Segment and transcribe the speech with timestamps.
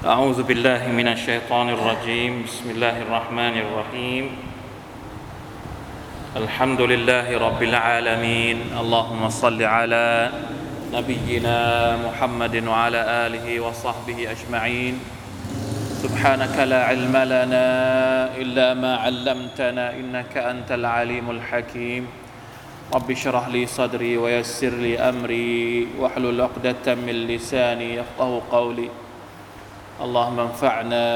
[0.00, 2.48] أعوذ بالله من الشيطان الرجيم.
[2.48, 4.24] بسم الله الرحمن الرحيم.
[6.40, 8.80] الحمد لله رب العالمين.
[8.80, 10.32] اللهم صل على
[10.88, 11.58] نبينا
[12.00, 14.96] محمد وعلى آله وصحبه أجمعين.
[16.00, 17.68] سبحانك لا علم لنا
[18.40, 22.08] إلا ما علمتنا إنك أنت العليم الحكيم.
[22.88, 28.88] رب اشرح لي صدري ويسر لي أمري واحلل عقدة من لساني يفقه قولي.
[30.00, 31.06] اللهم انفعنا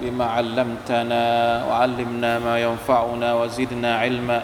[0.00, 1.24] بما علمتنا
[1.68, 4.40] وعلمنا ما ينفعنا وزدنا علما.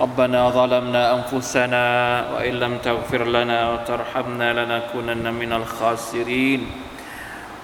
[0.00, 1.84] ربنا ظلمنا أنفسنا
[2.32, 6.60] وإن لم تغفر لنا وترحمنا لنكونن من الخاسرين.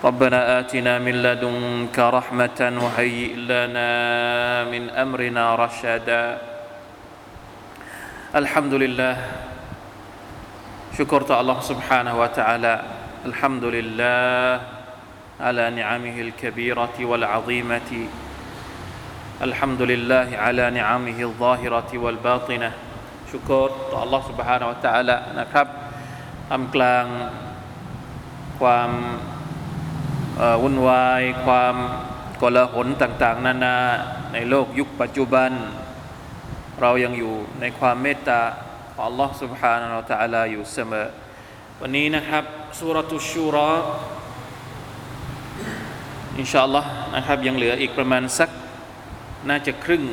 [0.05, 3.91] ربنا آتنا من لدنك رحمة وهيئ لنا
[4.69, 6.25] من أمرنا رشدا.
[8.37, 9.17] الحمد لله.
[10.93, 12.75] شكرت الله سبحانه وتعالى.
[13.27, 14.80] الحمد لله.
[15.46, 17.92] على نعمه الكبيرة والعظيمة
[19.48, 22.72] الحمد لله على نعمه الظاهرة والباطنة
[23.30, 25.68] ชุกรต่อ Allah سبحانه และ تعالى นะครับ
[26.50, 27.06] ทำกลาง
[28.60, 28.92] ความ
[30.64, 31.76] วุ่นวาย ความ
[32.42, 33.78] กลาหนต่าง ๆ นานา
[34.34, 35.52] ในโลกยุคปัจจุบัน
[36.82, 38.42] เรายังอยู่ในความเมตตา
[38.94, 41.08] ของ Allah سبحانه และ تعالى อยู่เสมอ
[41.82, 42.44] วันนี้นะครับ
[42.80, 43.72] สุรตุชูรอ
[46.39, 48.51] อินชาอัลลอฮ์นะครับยังเหลืออีกประมาณสัก
[49.49, 50.05] น่าจะครึ่ง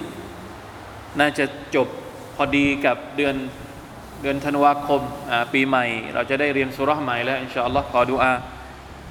[1.20, 1.88] น่าจะจบ
[2.36, 3.36] พอดีกับเดือน
[4.22, 5.02] เดือนธันวาคม
[5.54, 8.34] ปีใหม่ เราจะได้เรียนสุรษใหม่แล้วอินชาอัลลอฮ์ขอดุอา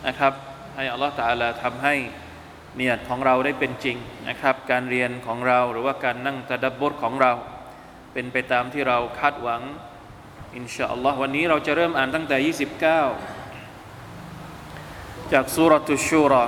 [0.06, 0.32] นะครับ
[0.76, 1.94] ให้อัลลอฮ์ตาลาทำให้
[2.76, 3.96] เนียดของเราได้เป็นจริง
[4.28, 7.32] นะครับ การเรียนของเราหรือว่าการนั่งตะดับบทของเรา
[8.12, 9.62] เป็นไปตามที่เราคาดหวัง
[10.56, 12.62] อินชาอัลลอฮ์วันนี้เราจะเริ่มอ่านตั้งแต่ 29
[15.32, 16.44] จากสุรตุชูรอ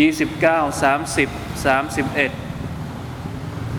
[0.00, 1.28] ยี่สิบเก้าสามสิบ
[1.66, 2.32] สามสิบเอ็ด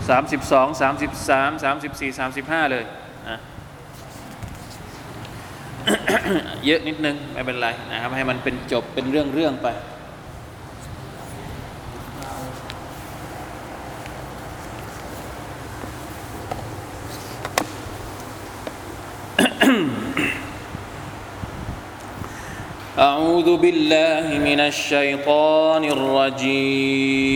[0.08, 2.84] สามสิบสองสามสิบสามสามสิบสี่สามสิบห้าเลย
[3.28, 3.38] นะ
[6.66, 9.68] เยอะนิดนึง ไม่เป็นไรนะครับ ให้มันเป็นจบเป็นเรื่องเรื่องไป
[22.98, 27.30] أعوذ بالله من الشيطان الرجيم.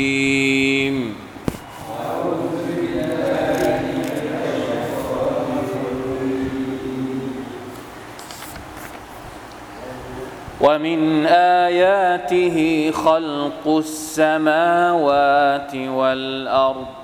[10.61, 17.02] ومن آياته خلق السماوات والأرض.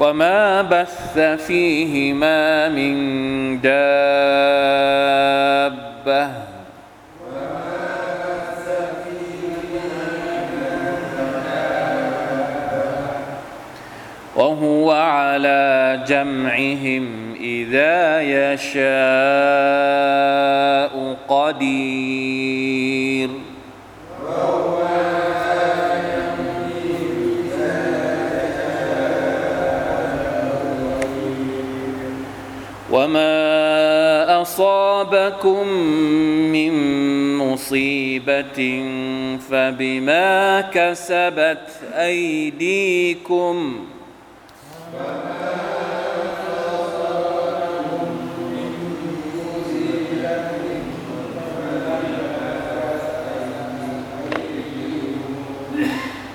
[0.00, 5.00] وما بث فيهما من دابة
[14.36, 18.20] وهو على جمعهم إذا
[18.52, 18.80] يشاء
[21.28, 22.50] قدير
[32.90, 35.68] وما أصابكم
[36.52, 36.72] من
[37.38, 38.84] مصيبة
[39.50, 43.86] فبما كسبت أيديكم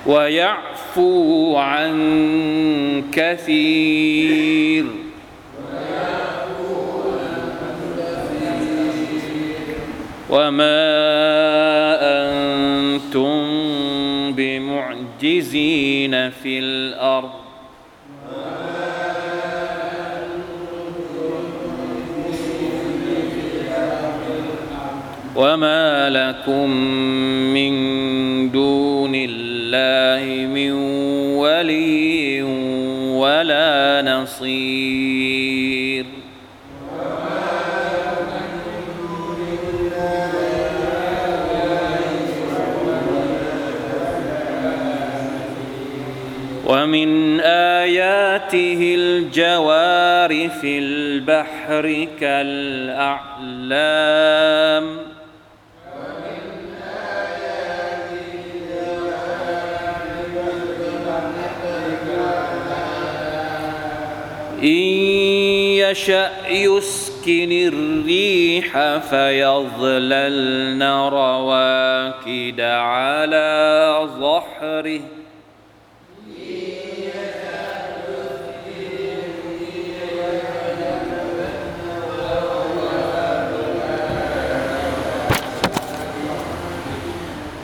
[0.06, 1.94] ويعفو عن
[3.12, 5.05] كثير
[10.36, 10.84] وما
[12.02, 13.36] أنتم
[14.36, 17.30] بمعجزين في الأرض
[25.36, 26.70] وما لكم
[27.54, 27.72] من
[28.52, 30.72] دون الله من
[31.40, 32.42] ولي
[33.12, 35.45] ولا نصير
[49.36, 53.26] الجوار في البحر كالأعلام.
[64.64, 64.68] إن
[65.84, 75.15] يشأ يسكن الريح فيظللن رواكد على ظهره.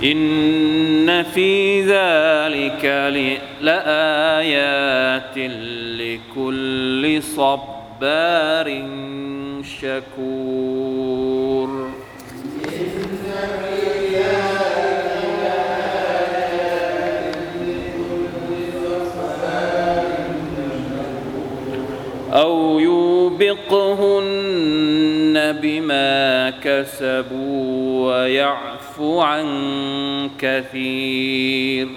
[0.03, 2.85] إن في ذلك
[3.61, 5.37] لآيات
[5.99, 8.83] لكل صبار
[9.63, 11.21] شكور.
[22.33, 24.31] أو يوبقهن
[25.61, 28.25] بما كسبوا
[29.01, 31.87] ويعفو عن كثير.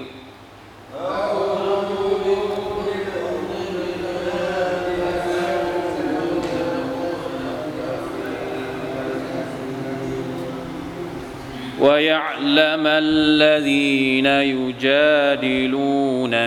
[11.80, 15.70] ويعلم الذين يجادلون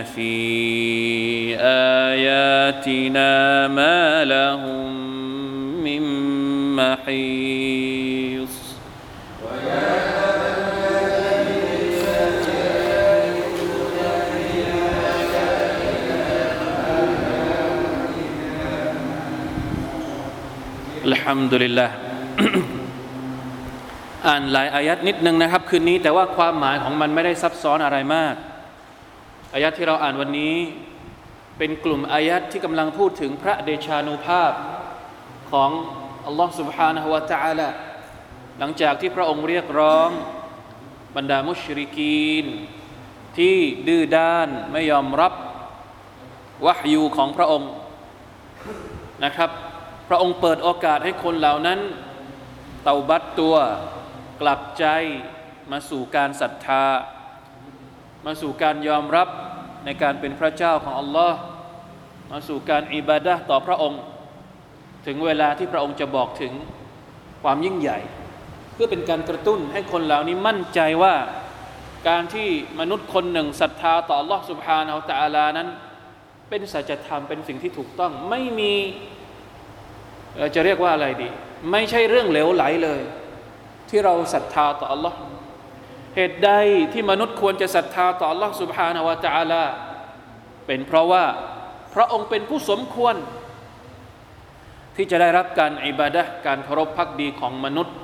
[0.04, 3.34] في آياتنا
[3.68, 4.94] ما لهم
[5.84, 6.02] من
[6.76, 7.67] محيص
[21.27, 21.91] الحمد لله
[24.27, 28.35] อ่านหลายอายัดนิดนึงนะครับ คืนนี้แต่ว่าความหมายของมันไม่ได้ซับซ้อนอะไรมาก
[29.55, 30.57] อายัดที่เราอ่านวันนี้
[31.59, 34.53] เป็นกลุ่มอายัดที่กำลังพูดถึงพระเดชานุภาพ
[35.51, 35.71] ของ
[36.27, 37.69] อัลลอฮ์ سبحانه และ تعالى
[38.59, 40.11] หลังจากที่พระองค์เรียกร้อง
[41.17, 42.47] บรรดามุชริกีน
[43.39, 43.57] ที่
[43.89, 45.33] ดื้อด้านไม่ยอมรับ
[46.67, 47.71] วะฮยูของพระองค์
[49.25, 49.51] นะครับ
[50.09, 51.81] พระองค์เปิดโอกาสให้คนเหล่านั้น
[52.83, 53.57] เตาบัตตัว
[54.41, 54.85] กลับใจ
[55.71, 56.85] มาสู่การศรัทธา
[58.27, 59.29] มาสู่การยอมรับ
[59.85, 61.39] ในการเป็นพระเจ้าของอัลลอฮ์
[62.31, 64.01] มาสู่การอิบาดะต่อพระองค์
[65.07, 66.53] ถึงเวลาที่พระองค์จะบอกถึง
[67.43, 67.99] ความยิ่งใหญ่
[68.75, 71.15] เพื่อเป็นการกระตุ้นให้คนเหล่านี้มั่นใจว่า
[72.09, 72.49] การที่
[72.81, 75.69] มนุษย์คนหนึ่งศรัทธาต่อ Allah سبحانه และ تعالى นั้น
[76.49, 78.75] เป็นสัจธรรมเป็นสิ่งที่ถูกต้อง ไม่มี
[80.55, 81.29] จะเรียกว่าอะไรดี
[81.71, 83.01] ไม่ใช่เรื่องเหลวไหลเลย
[83.89, 85.15] ที่เราศรัทธาต่อ Allah
[86.17, 86.51] เหตุใด
[86.93, 89.63] ที่มนุษย์ควรจะศรัทธาต่อ Allah سبحانه และ تعالى
[90.67, 91.25] เป็นเพราะว่า
[91.95, 93.15] พระองค์เป็นผู้สมควร
[94.97, 97.95] ที่จะได้รับการอิบาดะการเคารพพักดีของมนุษย์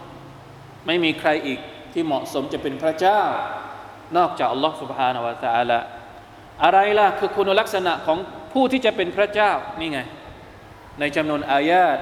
[0.87, 1.61] ไม่มีใครอีก
[1.93, 3.21] ที่เหมาะสมจะเป็นพระเจ้า
[4.17, 5.79] นอกจาก Allah سبحانه และ تعالى
[6.65, 8.19] อะไรล่ะคือคุณลักษณะของ
[8.53, 10.01] ผู้ที่จะเป็นพระเจ้านี่ไง
[11.01, 11.99] ในจำนวนอายาต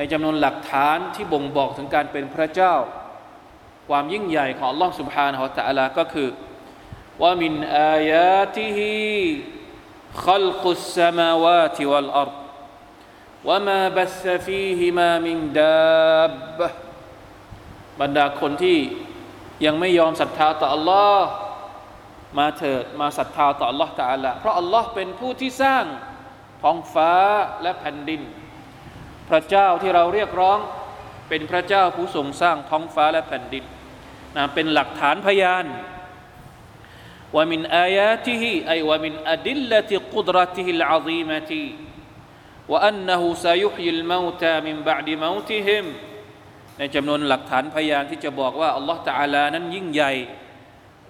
[0.12, 2.74] จำนวนหลักฐานที่บ่งบอกถึงการเป็นพระเจ้า
[3.88, 6.30] ความยิ่งใหญ่ของ Allah سبحانه และ تعالى ก็คือ
[7.22, 8.94] ว่ามินอายาติฮิ
[10.26, 12.36] خلق السماوات والأرض
[13.48, 16.68] وما بث فيهما من دابة
[18.00, 18.78] บรรดาคนที่
[19.64, 21.20] ยังไม่ยอมศรัทธาต่อ Allah
[22.38, 25.84] มาเถิดมาศรัทธาต่อ Allah Ta'ala เพราะ Allah เป็นผู้ที่สร้าง
[26.62, 27.12] ท้องฟ้า
[27.62, 28.20] และแผ่นดิน
[29.31, 30.59] พระเจ้าที่เราเรียกร้อง
[31.29, 33.63] เป็นพระเจ้าผู้ทรงสร้างท้องฟ้าและแผ่นดิน
[34.35, 35.65] นะเป็นหลักฐานพยาน
[37.35, 45.85] ومن آياته أي ومن أدلة قدرته العظيمة وأنه سيحيي الموتى من بعد مماتهم
[46.77, 50.11] ในจำนวนหลักฐานพยานที่จะบอกว่าอัลลอฮฺตะอาลานั้นยิ่งใหญ่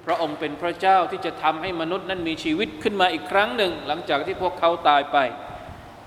[0.06, 5.18] พระองค์เป็นพระเจ้าที่จะทำให้มนุษย์นั้นมีชีวิตขึ้นมาอีกครั้งหนึ่ง หลังจากที่พวกเขาตายไป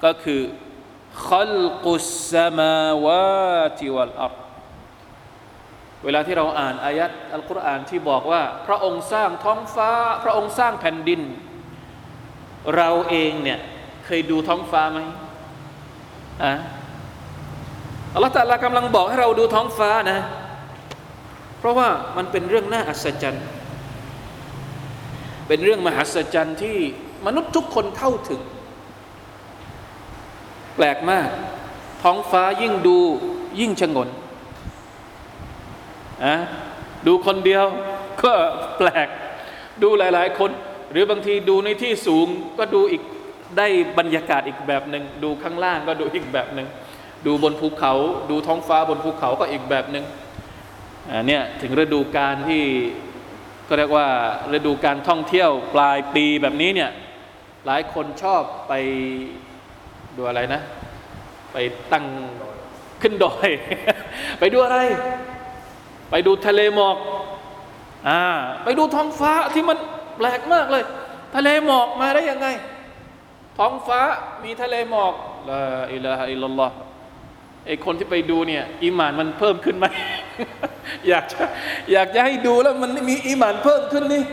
[0.05, 0.41] ก็คือ
[1.15, 4.41] خلق السماءات والأرض.
[6.05, 9.91] เวลาที่เราอ่านอายัดอัลกุรอานที่บอกว่า พระองค์สร้างท้องฟ้า
[10.25, 11.21] พระองค์สร้างแผ่นดิน
[12.77, 13.59] เราเองเนี่ย
[14.07, 14.99] เคยดูท้องฟ้าไหม
[16.43, 16.53] อะ
[18.15, 20.19] อัลลอฮฺลากำลังบอกให้เราดูท้องฟ้านะ
[21.59, 23.45] เพราะว่ามันเป็นเรื่องน่าอัศจรรย์
[25.49, 26.79] เป็นเรื่องมหัศจรรย์ที่
[27.27, 28.41] มนุษย์ทุกคนเข้าถึง
[30.77, 31.29] แปลกมาก
[32.03, 32.99] ท้องฟ้ายิ่งดู
[33.61, 34.09] ยิ่งชงน
[36.25, 36.37] อะ
[37.07, 37.65] ดูคนเดียว
[38.23, 38.33] ก็
[38.79, 39.09] แปลก
[39.83, 40.51] ดูหลาย ๆ คน
[40.91, 42.27] หรือบางทีดูในที่สูง
[42.59, 43.03] ก็ดูอีก
[43.59, 46.69] ได้บรรยากาศอีกแบบหนึ่งดูข้างล่างก็ดูอีกแบบหนึ่ง
[47.27, 47.93] ดูบนภูเขา
[48.31, 50.05] ดูท้องฟ้าบนภูเขาก็อีกแบบหนึ่ง
[51.11, 52.65] อ่าเนี่ยถึงฤดูการที่
[53.69, 54.09] ก็เรียกว่า
[54.57, 56.91] ฤดูการท่องเที่ยวปลายปีแบบนี้เนี่ย
[57.67, 58.73] หลายคนชอบไป
[60.17, 60.61] ดูอะไรนะ
[61.53, 61.57] ไป
[61.93, 62.05] ตั้ง
[63.03, 63.51] ขึ้นดอย
[64.39, 64.79] ไปดูอะไร
[66.11, 66.97] ไปดูทะเลหมอก
[68.09, 68.21] อ่า
[68.65, 69.79] ไปดูท้องฟ้าที่มัน
[70.17, 70.85] แปลกมากเลย
[71.35, 72.47] ทะเลหมอกมาได้ยังไง
[73.59, 74.01] ท้องฟ้า
[74.45, 75.15] มีทะเลหมอก
[75.51, 75.63] ลา
[75.95, 76.71] อิลาฮะอิลลัลลอฮ
[77.67, 79.87] ไอคนที่ไปดูเนี่ยอีหมานมันเพิ่มขึ้นไหม
[81.09, 81.43] อยากจะ
[81.93, 84.25] อยากจะให้ดูแล้วมันมีอีหมานเพิ่มขึ้นนี่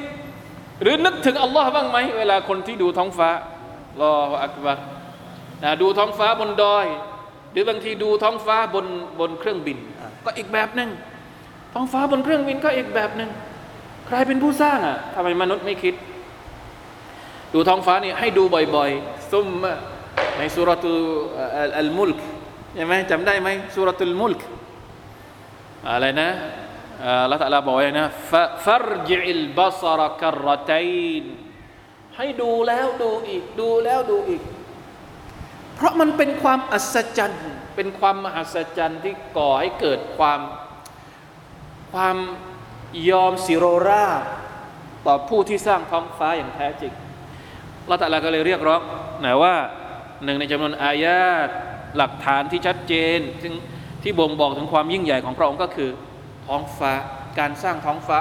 [0.81, 3.29] หรือนึกถึงอัลลอฮ์บ้างไหมเวลาคนที่ดูท้องฟ้า
[4.01, 4.11] รอ
[4.43, 4.79] อักบัร
[5.63, 6.85] นะดูท้องฟ้าบนดอย
[7.51, 8.85] หรือบางทีดูท้องฟ้าบน
[9.19, 9.77] บนเครื่องบิน
[10.25, 10.89] ก็อีกแบบหนึ่ง
[11.73, 13.29] ท้องฟ้าบนเครื่องบินก็อีกแบบหนึ่ง
[14.07, 15.95] ใครเป็นผู้สร้างอะทำไมมนุษย์ไม่คิด
[17.53, 18.43] ดูท้องฟ้านี่ให้ดู
[18.75, 19.63] บ่อยๆซุมม
[20.37, 20.93] ในสุรทู
[21.79, 22.19] อัลมุลก
[22.75, 24.41] ใช่ไหมจำได้ไหมสุรทูลมุลก
[25.89, 26.29] อะไรนะ
[27.27, 28.07] ลลอฮฺตะลาบอกไว้นะ
[28.65, 30.91] ฟัรจิลบัซรกัรตัย
[31.21, 31.25] น
[32.17, 34.41] ให้ดูแล้วดูอีก ดูแล้วดูอีก
[35.81, 37.43] เพราะมันเป็นความอัศจรรย์
[37.75, 40.39] เป็นความมหัศจรรย์ที่ก่อให้เกิดความ
[41.91, 42.17] ความ
[43.09, 44.05] ยอมสิโรรา
[45.05, 46.93] ต่อผู้ที่สร้างท้องฟ้าอย่างแท้จริง
[47.87, 48.81] เราแต่ละก็เลยเรียกร้อง
[49.23, 49.55] นะว่า
[50.23, 51.49] หนึ่งในจำนวนอายาต
[51.97, 53.53] หลักฐานที่ชัดเจนซึ่ง
[54.03, 55.89] ที่บ่งบอกถึงความยิ่งใหญ่ของพระองค์ก็คือ
[56.47, 56.93] ท้องฟ้า
[57.39, 58.19] การสร้างท้องฟ้า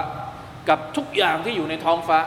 [0.68, 2.18] กับทุกอย่างที่อยู่ในท้องฟ้า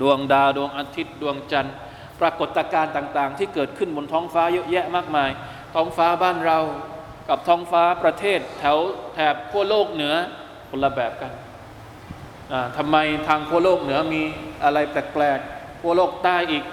[0.00, 1.74] ดวงดาวดวงอาทิตย์ ดวงจันทร์
[2.20, 5.30] ปรากฏการณ์ต่างๆ ที่เกิดขึ้นบนท้องฟ้าเยอะแยะมากมาย
[5.74, 6.58] ท้องฟ้าบ้านเรา
[7.28, 8.78] กับท้องฟ้าประเทศแถว
[9.14, 10.14] แถบขั้วโลกเหนือ
[10.70, 11.32] คนละแบบกัน
[12.76, 12.96] ทำไม
[13.28, 14.22] ทางขั้วโลกเหนือมี
[14.64, 16.64] อะไรแปลกๆขั้วโลกใต้อีก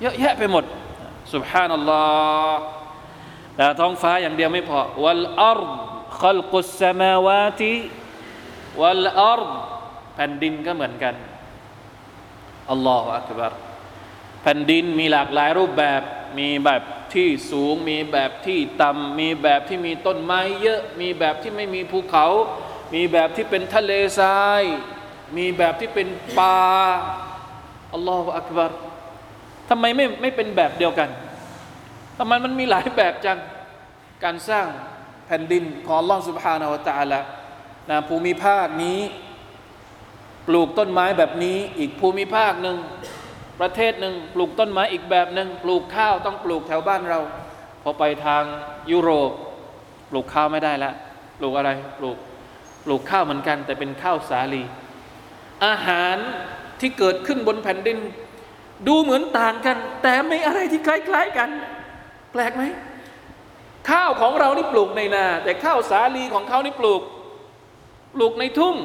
[0.00, 0.64] เยอะแยะไปหมด
[1.34, 2.02] สุบฮานัลลอ
[2.50, 2.60] ฮ์
[3.56, 5.60] แต่ท้องฟ้าอย่างเดียวไม่พอวัลอัร
[6.20, 7.72] ขลกุสมาวาติ
[8.80, 9.42] วัลอัร
[10.14, 11.14] แผ่นดินก็เหมือนกัน
[12.70, 16.02] อัลลอฮฺอักบารแแผ่นดินมีหลากหลายรูปแบบ
[16.38, 16.82] มีแบบ
[17.14, 22.26] ที่สูง มีแบบที่ต่ำมีแบบที่มีต้นไม้เยอะ มีแบบที่ไม่มีภูเขา
[22.94, 24.62] มีแบบที่เป็นทะเลทราย
[25.36, 26.58] มีแบบที่เป็นป่า
[27.92, 28.72] อัลลอฮฺอักบาร
[29.68, 31.10] ทำไมไม่ไม่เป็นแบบเดียวกัน
[32.18, 33.38] ทำไมมันมีหลายแบบจัง
[34.24, 34.66] การสร้าง
[35.26, 37.20] แผ่นดินของล่องสุภฮานาวตาละ
[37.90, 38.98] นะภูมิภาคนี้
[40.46, 42.76] ปลูกต้นไม้แบบนี้อีกภูมิภาคหนึ่ง
[43.60, 47.20] ประเทศหนึ่งปลูกต้นไม้อีกแบบหนึ่งปลูกข้าวต้องปลูกแถวบ้านเรา
[47.82, 48.42] พอไปทาง
[48.90, 49.30] ยุโรป
[50.10, 50.94] ปลูกข้าวไม่ได้ล้ว
[51.38, 52.16] ปลูกอะไรปลูก
[52.84, 54.62] ปลูกข้าวเหมือนกัน แต่เป็นข้าวสาลี
[55.66, 56.16] อาหาร
[56.80, 57.98] ที่เกิดขึ้นบนแผ่นดิน
[58.88, 61.50] ดูเหมือนต่างกัน แต่ไม่อะไรที่คล้ายๆกัน
[62.32, 62.62] แปลกไหม
[63.90, 67.02] ข้าวของเรานี่ปลูกในนา แต่ข้าวสาลีของเขานี่ปลูก
[68.14, 68.76] ปลูกในทุ่ง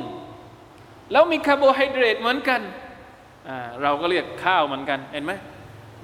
[1.12, 2.62] แล้วมีคาร์โบไฮเดรตเหมือนกัน
[3.82, 5.34] เราก็เรียกข้าวเหมือนกัน เห็นไหม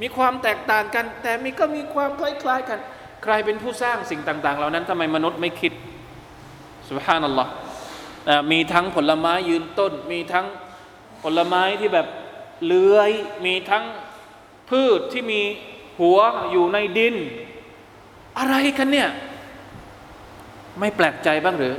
[0.01, 2.79] มีความแตกต่างกัน แต่มีก็มีความคล้ายๆกัน
[3.23, 5.73] ใครเป็นผู้สร้างสิ่งต่าง ๆ เหล่านั้นทำไมมนุษย์ไม่คิด
[6.89, 7.51] สุบฮานัลลอฮ์
[8.51, 10.45] มีทั้งผลไม้ยืนต้น มีทั้ง
[11.23, 12.07] ผลไม้ที่แบบ
[12.65, 13.11] เลื้อย
[13.45, 13.83] มีทั้ง
[14.69, 15.41] พืชที่มี
[15.99, 16.19] หัว
[16.51, 17.15] อยู่ในดิน
[18.39, 19.09] อะไรกันเนี่ย
[20.79, 21.73] ไม่แปลกใจบ้างหรือ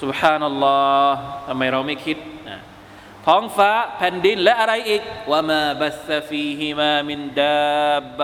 [0.00, 0.76] สุบฮานัลลอ
[1.08, 2.16] ฮ์ทำไมเราไม่คิด
[3.26, 8.20] ท้องฟ้าแผ่นดินและอะไรอีกว่ามาบัสฟีฮิมามินดาบ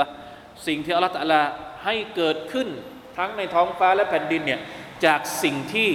[0.67, 1.43] สิ่งที่อัลลอฮฺตะลา
[1.85, 2.69] ให้เกิดขึ้น
[3.17, 4.61] ทั้งในท้องฟ้าและแผ่นดินเนี่ย
[5.05, 5.91] จากสิ่งที่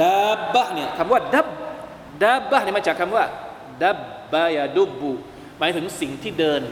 [0.00, 1.48] ดาบะเนี่ยคำว่าดับ
[2.22, 3.24] ดาบะเนี่ยมาจากคำว่า
[3.82, 3.98] ดับ
[4.32, 5.12] บายาดุบู
[5.58, 6.62] หมายถึงสิ่งที่เดิน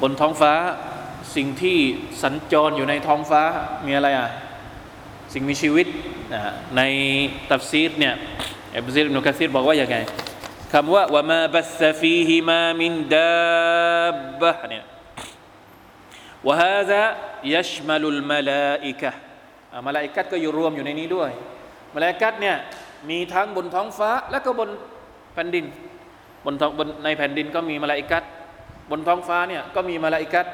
[0.00, 0.52] บนท้องฟ้า
[1.36, 1.78] สิ่งที่
[2.22, 3.42] สัญจรอยู่ในท้องฟ้า
[3.86, 4.28] มีอะไรอะ
[5.32, 5.86] สิ่งมีชีวิต
[6.76, 6.82] ใน
[7.50, 8.14] ตัฟซีรเนี่ย
[8.76, 9.96] อิบซีรนุกะซีรบอกว่าอย่างไง
[10.72, 14.84] คำว่าوما بث فيهما من دابة เนี่ย
[16.46, 19.10] وهذا يشمل الملائكة
[19.86, 21.30] มาลาอิกัตก็อยู่รวมอยู่ในนี้ด้วย
[21.94, 22.56] มาลาอิกัตเนี่ย
[23.10, 24.70] มีทั้งบนท้องฟ้าและก็บน
[25.34, 25.64] แผ่นดิน
[26.44, 28.22] บนท้องบนในแผ่นดินก็มีมาลาอิกัต
[28.90, 30.46] บนท้องฟ้าเนี่ยก็มีมาลาอิกัต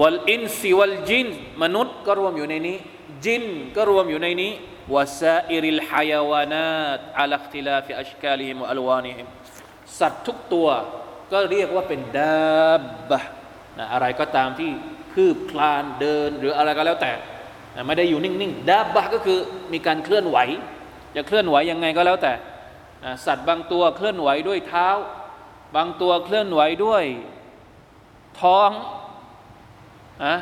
[0.00, 1.28] والإنس والجن
[1.62, 2.76] มนุษย์ก็รวมอยู่ในนี้
[3.24, 3.44] จิน
[3.76, 4.52] ก็รวมอยู่ในนี้
[4.94, 9.26] وسائر الحيوانات على اختلاف أشكالهم وألوانهم
[9.98, 10.68] สัตว์ทุกตัว
[11.32, 13.20] ก็เรียกว่าเป็นدابة
[13.78, 14.70] นะอะไรก็ตามที่
[15.12, 17.12] คืบคลานเดินหรืออะไรก็แล้วแต่
[17.74, 19.38] นะไม่ได้อยู่นิ่งๆดาบบะก็คือ
[19.72, 20.38] มีการเคลื่อนไหว
[21.16, 22.32] จะเคลื่อนไหวยังไงก็แล้วแต่
[23.04, 24.88] นะสัตว์บางตัวเคลื่อนไหวด้วยเท้า
[25.76, 27.04] บางตัวเคลื่อนไหวด้วย
[28.40, 28.70] ท้อง
[30.24, 30.34] อะ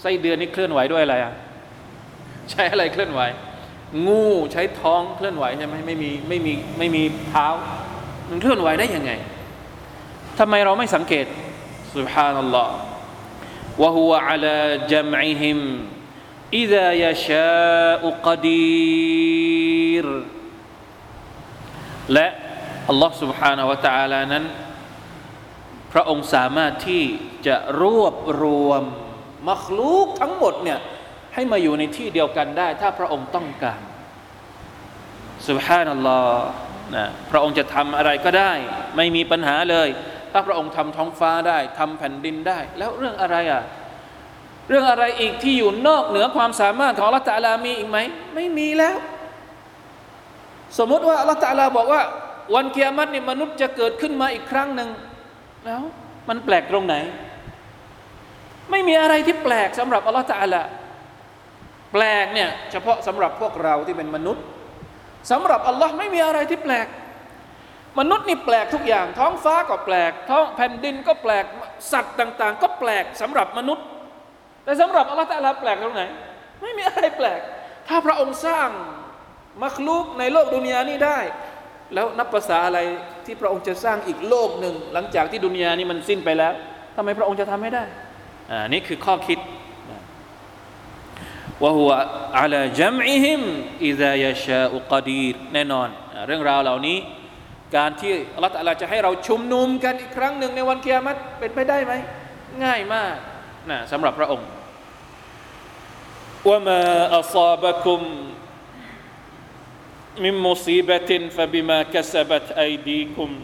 [0.00, 1.32] ไส้เดือนนี่เคลื่อนไหวด้วยอะไรอะ
[2.50, 3.20] ใช้อะไรเคลื่อนไหว
[4.07, 7.47] งูใช้ท้องเคลื่อนไหวใช่ไหมไม่มีไม่มีไม่มีเท้า
[8.29, 9.11] มันเคลื่อนไหวได้ยังไง
[10.39, 11.25] ทำไมเราไม่สังเกต
[11.95, 12.69] سبحان الله
[13.81, 14.57] وهو على
[14.91, 15.59] جمعهم
[16.61, 20.05] إذا يشاء قدير
[22.13, 22.27] และ
[22.91, 24.45] Allah سبحانه และ تعالى นั้น
[25.91, 27.03] พระองค์สามารถที่
[27.47, 28.83] จะรวบรวม
[29.49, 30.79] มัคลูกทั้งหมดเนี่ย
[31.34, 33.80] ให้มาอยู่ในที่เดียวกันได้ ถ้าพระองค์ต้องการ
[35.48, 36.46] สุบฮานัลลอฮ์
[36.96, 38.52] นะพระองค์จะทำอะไรก็ได้
[38.96, 39.88] ไม่มีปัญหาเลย
[40.32, 43.62] ถ้าพระองค์ทำท้องฟ้าได้ทำแผ่นดินได้ แล้วเรื่องอะไรอะ
[44.68, 47.98] เรื่องอะไรอีกที่อยู่นอกเหนือความสามารถของละตาลามีอีกไหม
[48.34, 48.96] ไม่มีแล้ว
[50.78, 52.02] สมมติว่าละตาลาบอกว่า
[52.54, 54.88] วันเกียรติเนี่ยมนุษย์จะเกิดขึ้นมาอีกครั้งหนึ่ง
[55.66, 55.82] แล้ว
[56.28, 56.94] มันแปลกตรงไหน
[58.70, 60.62] ไม่มีอะไรที่แปลกสำหรับอัลลอฮฺตาลา
[61.92, 64.44] แปลกเนี่ยเฉพาะสำหรับพวกเราที่เป็นมนุษย์
[65.30, 66.86] สำหรับอัลลอฮ์ไม่มีอะไรที่แปลก
[68.00, 71.44] มนุษย์นี่แปลกทุกอย่าง ท้องฟ้าก็แปลก ท้องแผ่นดินก็แปลก
[71.92, 73.84] สัตว์ต่าง ๆ ก็แปลกสำหรับมนุษย์
[74.64, 76.02] แต่สำหรับอัลลอฮ์ตาลาแปลกตรงไหน
[76.62, 77.40] ไม่มีอะไรแปลก
[77.88, 78.68] ถ้าพระองค์สร้าง
[79.62, 81.18] มักลุกในโลกดุนยานี้ได้
[81.94, 82.78] แล้วนับภาษาอะไร
[83.26, 86.52] ที่พระองค์จะสร้างอีกโลกหนึ่ง หลังจากที่ดุนยานี้มันสิ้นไปแล้ว
[86.96, 87.84] ทำไมพระองค์จะทำไม่ได้
[88.50, 89.38] อ่านี่คือข้อคิด
[91.63, 91.91] ว่าหัว
[92.39, 93.41] อัลจัมอิฮิม
[93.85, 95.89] อิซายาชาอุกดีรแน่นอน
[96.27, 96.97] เรื่องราวเหล่านี้
[97.75, 101.93] การที่อัลลอฮฺจะให้เราชุมนุมกันอีกครั้งหนึ่งในวันเกียรติเป็นไปได้ไหม
[102.63, 103.15] ง่ายมาก
[103.69, 104.47] นะสำหรับพระองค์
[106.49, 106.81] ว่ามา
[107.17, 108.01] อัลาบะคุม
[110.19, 113.39] من مصيبة فبما كسبت أيديكم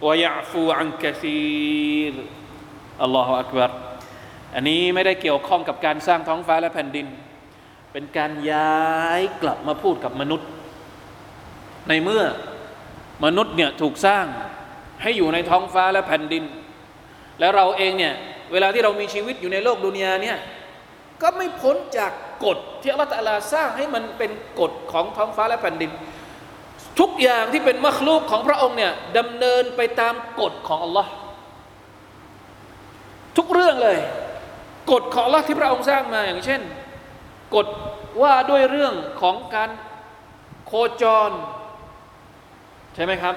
[0.00, 2.14] ويعفو عن كثير
[3.00, 3.85] الله أكبر อัน
[4.55, 7.07] อันนี้ไม่ได้เกี่ยวข้องกับการสร้างท้องฟ้าและแผ่นดิน
[7.91, 8.85] เป็นการย้า
[9.19, 10.47] ยกลับมาพูดกับมนุษย์
[11.89, 12.23] ในเมื่อ
[13.25, 14.25] มนุษย์เนี่ยถูกสร้าง
[15.01, 16.43] ให้อยู่ในท้องฟ้าและแผ่นดิน
[17.39, 18.13] แล้วเราเองเนี่ย
[18.51, 20.37] เวลาที่เรามีชีวิตอยู่ในโลกดุนยาเนี่ย
[21.21, 22.11] ก็ไม่พ้นจาก
[22.45, 25.91] กฎที่อัลลอฮฺสร้างให้มันเป็นกฎของท้องฟ้าและแผ่นดิน
[26.99, 31.11] ทุกอย่างที่เป็นมรคลูกของพระองค์เนี่ยดำเนินไปตามกฎของอัลลอฮ์
[33.37, 33.97] ทุกเรื่องเลย
[34.91, 36.61] กฎของลัที่พระองค์สร้างมาอย่างเช่น
[37.55, 37.67] กฎ
[38.21, 39.69] ว่าด้วยเรื่องของการ
[40.67, 41.31] โคจร
[42.95, 43.35] ใช่ไหมครับ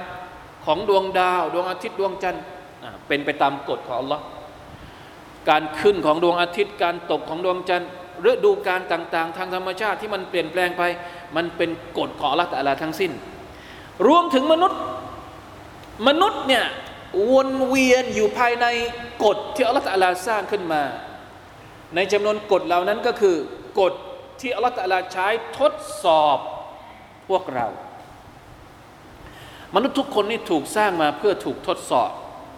[0.64, 2.44] ของดวงดาว ดวงอาทิตย์ดวงจันทร์
[3.06, 4.22] เป็นไปตามกฎของอัลลอฮ์
[5.48, 7.90] การขึ้นของดวงอาทิตย์การตกของดวงจันทร์
[8.30, 10.82] ฤดูการต่าง ๆ ทางธรรมชาติที่มันเปลี่ยนแปลงไป
[11.36, 13.12] มันเป็นกฎของอัลลอฮ์แต่ละทั้งสิ้น
[14.08, 14.80] รวมถึงมนุษย์
[16.08, 16.64] มนุษย์เนี่ย
[17.32, 18.66] วนเวียนอยู่ภายใน
[19.24, 19.84] กฎที่อัลลอฮฺ
[20.28, 20.82] สร้างขึ้นมา
[21.94, 23.36] ในจำนวนกฎเหล่านั้นก็คือ
[23.80, 23.92] กฎ
[24.40, 25.72] ที่อัลลอฮฺตะลาใช้ทด
[26.04, 26.38] สอบ
[27.28, 27.66] พวกเรา
[29.74, 32.10] มนุษย์ทุกคนนี่ถูกสร้างมาเพื่อถูกทดสอบ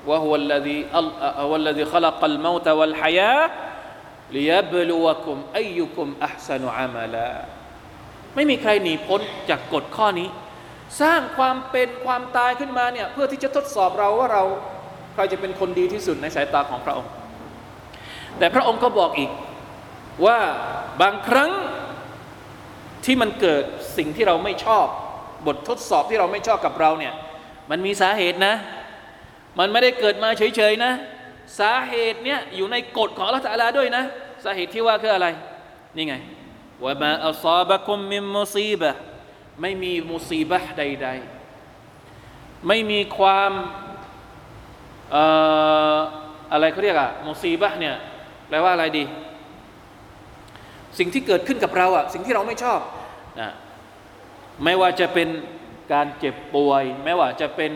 [0.08, 3.38] ว่าฮุลลดีอัลลดีขลักลมาตวัลฮยา
[4.36, 7.28] ลิยบลูวะคุมอายุคุมอัพสนุอามาลา
[8.34, 10.28] ไม่มีใครหนีพ้นจากกฎข้อนี้
[11.02, 14.44] สร้างความเป็นความตายขึ้นมาเนี่ยเพื่อที่จะทดสอบเราว่าเรา
[15.14, 17.12] ใครจะเป็นคนดีที่สุดในสายตาของพระองค์
[18.38, 19.30] แต่พระองค์ก็บอกอีก
[20.26, 20.38] ว่า
[21.02, 21.50] บางครั้ง
[23.04, 23.64] ที่มันเกิด
[23.96, 24.86] สิ่งที่เราไม่ชอบ
[25.46, 27.14] บททดสอบที่เราไม่ชอบกับเราเนี่ย
[27.70, 28.54] มันมีสาเหตุนะ
[29.58, 30.92] มันไม่ได้เกิดมาเฉยๆนะ
[31.60, 34.04] สาเหตุเนี่ยอยู่ในกฎของอัลลอฮฺด้วยนะ
[34.44, 35.26] สาเหตุที่ว่าคืออะไร
[35.96, 36.14] นี่ไง
[36.84, 38.90] ว่ามาอัลซาบะคุมมิมมุซีบะ
[39.60, 41.08] ไม่มีมุซีบะใด
[41.86, 43.52] ๆ ไม่มีความ
[46.52, 47.94] อะไรเขาเรียกอะมุซีบะเนี่ย
[48.52, 49.04] แปลว่าอะไรดี
[50.98, 52.80] สิ่งที่เกิดขึ้นกับเราอะสิ่งที่เราไม่ชอบ
[53.40, 53.50] นะ
[54.64, 55.28] ไม่ว่าจะเป็น
[55.92, 57.70] การเจ็บป่วย ไม่ว่าจะเป็น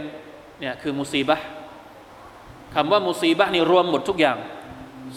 [0.60, 1.38] เนี่ยคือมุซีบะ
[2.74, 4.38] คำว่ามุซีบะนี่รวมหมดทุกอย่าง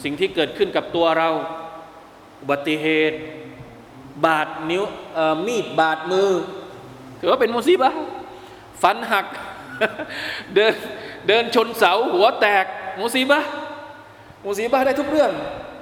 [0.03, 1.29] สิ่งที่เกิดขึ้นกับตัวเรา
[2.41, 3.17] อุบัติเหตุ
[4.25, 4.83] บาดนิ้ว
[5.45, 6.29] มีดบาดมือ
[7.19, 7.91] ถือว่าเป็นมุซีบะ
[8.81, 9.27] ฟันหัก
[10.55, 10.73] เดิน
[11.27, 12.65] เดินชนเสาหัวแตก
[12.99, 13.41] มุซีบะ
[14.43, 15.31] มูซีบะได้ทุกเรื่อง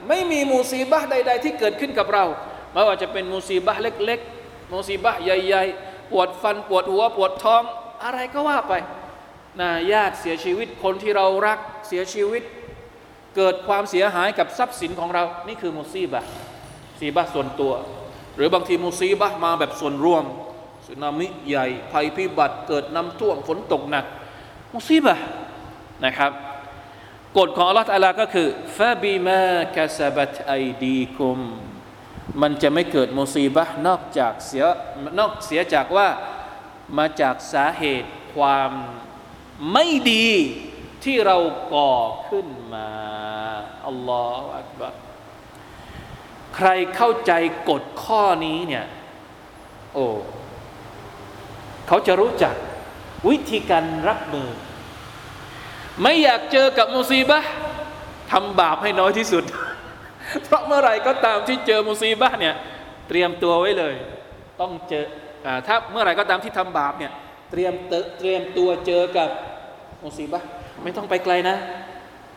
[0.07, 2.25] ไม่มีมูซีบะใด ๆ ที่เกิดขึ้นกับเรา
[2.73, 7.63] ไม่ว่าจะเป็นมูซีบะเล็กๆมูซีบะใหญ่ ๆ ปวดฟันปวดหัวปวดท้อง
[8.03, 8.73] อะไรก็ว่าไป
[9.59, 12.43] นะญาติเสียชีวิตคนที่เรารักเสียชีวิต
[13.35, 16.23] เกิดความเสียหายกับทรัพย์สินของเรา นี่คือมูซีบะ
[16.99, 17.73] ซีบะส่วนตัว
[18.35, 20.23] หรือบางทีมูซีบะมาแบบส่วนรวม
[20.85, 24.05] สึนามิใหญ่ภัยพิบัติเกิดน้ำท่วมฝนตกหนัก
[24.71, 25.15] มูซีบะ
[26.05, 26.31] นะครับ
[27.38, 28.47] กฎของอัลลอฮฺตาลาก็คือ
[28.78, 29.41] ฟาบิมา
[29.76, 31.39] กาซาบัตไอดีคุม
[32.41, 34.63] มันจะไม่เกิดมุซีบะนอกจากเสีย
[35.19, 36.08] นอกเสียจากว่า
[36.97, 38.71] มาจากสาเหตุความ
[39.73, 40.30] ไม่ดี
[41.04, 41.38] ที่เรา
[41.73, 41.95] ก่อ
[42.30, 42.89] ขึ้นมา
[43.88, 44.93] อัลลอฮฺอักบัร
[46.56, 47.32] ใครเข้าใจ
[47.69, 48.86] กฎข้อนี้เนี่ย
[49.93, 50.08] โอ้
[51.88, 52.56] เขาจะรู้จัก
[53.30, 54.50] วิธีการรับมือ
[56.01, 57.39] ไม่อยากเจอกับมุซีบะ
[58.31, 59.43] ทำบาปให้น้อยที่สุด
[60.43, 62.55] เพราะเมื่อไรก็ตามที่เจอมุซีบะเนี่ย
[63.07, 63.95] เตรียมตัวไว้เลย
[64.62, 65.05] ต้องเจอ
[65.45, 67.12] อถ้าเมื่อไรก็ตามที่ทำบาปเนี่ย
[67.51, 67.73] เตรียม
[68.19, 69.29] เตรียมตัวเจอกับ
[70.03, 70.41] มุซีบะ
[70.83, 71.57] ไม่ต้องไปไกลนะ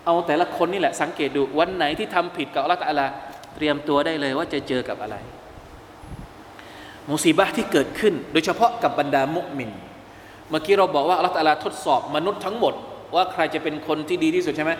[0.06, 3.02] เอาแต่ละคนนี่แหละสังเกตดูวันไหนที่ทำผิดกับอัลลอฮฺ
[3.56, 5.16] เตรียมตัวได้เลยว่าจะเจอกับอะไร
[7.08, 9.70] มุซีบะที่เกิดขึ้น โดยเฉพาะกับบรรดามุมิน
[10.50, 12.74] เมื่อกี้เราบอกว่าอัลลอฮฺทดสอบมนุษย์ทั้งหมด
[13.14, 14.72] ว่าใครจะเป็นคนที่ดีที่สุดใช่ไหม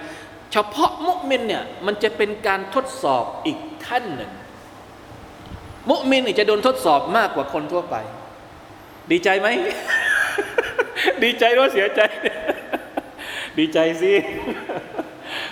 [0.53, 4.33] เฉพาะมุมินเนี่ยมันจะเป็นการทดสอบอีกขั้นหนึ่ง
[5.91, 7.97] มุมินจะโดนทดสอบมากกว่าคนทั่วไป
[9.11, 9.49] ดีใจไหม
[11.23, 12.01] ดีใจหรือเสียใจ
[13.59, 14.13] ดีใจสิ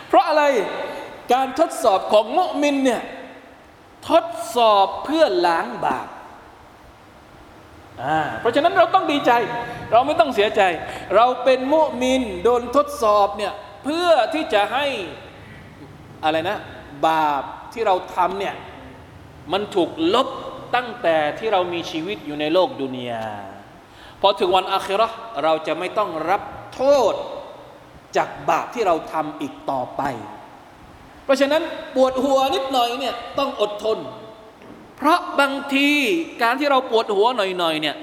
[0.09, 0.45] เพราะอะไร
[1.33, 3.03] การทดสอบของมุมินเนี่ย
[4.11, 4.25] ทด
[4.57, 6.09] สอบเพื่อล้างบาป
[8.41, 9.33] เพราะฉะนั้นเราต้องดีใจ
[9.93, 10.63] เราไม่ต้องเสียใจ
[11.17, 13.53] เราเป็นมุมินโดนทดสอบเนี่ย
[13.85, 14.87] เพื่อที่จะให้
[16.25, 16.59] อะไรนะ
[17.07, 18.55] บาปที่เราทำเนี่ย
[19.53, 20.29] มันถูกลบ
[20.75, 23.27] ตั้งแต่ที่เรามีชีวิตอยู่ในโลกดุนยา
[24.21, 25.09] พอถึงวันอาคิรอ
[25.45, 26.43] เราจะไม่ต้องรับ
[26.75, 26.83] โท
[27.13, 27.15] ษ
[28.17, 30.03] จากบาปที่เราทำอีกต่อไป
[31.25, 31.63] เพราะฉะนั้น
[31.95, 33.99] ปวดหัวนิดหน่อยเนี่ยต้องอดทน
[34.99, 35.89] เพราะบางที
[36.43, 37.97] การที่เราปวดหัวหน่อยๆเนี่ย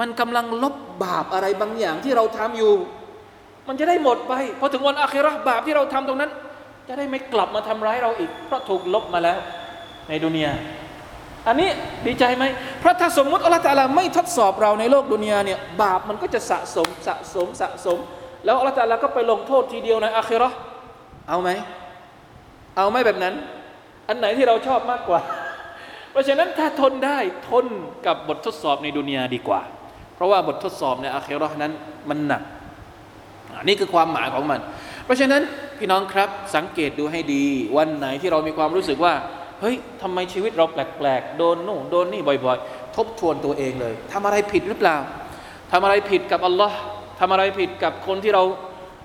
[0.00, 0.74] มันกำลังลบ
[1.04, 2.72] บาปอะไรบางอย่างที่เราทำอยู่
[3.68, 6.30] มันจะได้หมดไปพอถึงวันอาคิรบาปที่เราทำตรงนั้น
[6.88, 9.38] จะได้ไม่กลับมาทำร้ายเราอีก เพราะถูกลบมาแล้ว
[10.08, 10.52] ในดุนยา
[11.48, 11.70] อันนี้
[12.06, 12.44] ดีใจไหม
[12.80, 17.98] เพราะถ้าสมมุติอัลลอฮฺตาลาไม่ทดสอบเราในโลกดุนยาเนี่ยบาปมันก็จะสะสมสะสมสะสม
[18.44, 20.48] แล้วอัลลอฮฺตาลาก็ไปลงโทษทีเดียวในอาคิรอ
[21.28, 21.50] เอาไหม
[22.76, 23.34] เอาไม่แบบนั้น
[24.08, 25.20] อันไหนที่เราชอบมากกว่า
[26.14, 27.18] เพราะฉะนั้นถ้าทนได้
[27.50, 27.66] ทน
[28.06, 29.62] กับบททดสอบในดุนยาดีกว่า
[30.14, 31.72] เพราะว่าบททดสอบในอาเคโรนั้น
[32.08, 32.42] มันหนัก
[33.68, 34.60] นี่คือความหมายของมัน
[35.04, 35.42] เพราะฉะนั้น
[35.78, 37.44] พี่น้องครับสังเกตดูให้ดี
[37.76, 39.14] วันไหนที่เรามีความรู้สึกว่า
[39.60, 44.96] เฮ้ยทำไมชีวิตเราแปลกๆโดนนู่นโดนนี่บ่อย ๆ ทบทวนตัวเองเลยทำอะไรผิดหรือเปล่า
[45.72, 46.78] ทำอะไรผิดกับอัลลอฮ์
[47.20, 48.42] ทำอะไรผิดกับคนที่เรา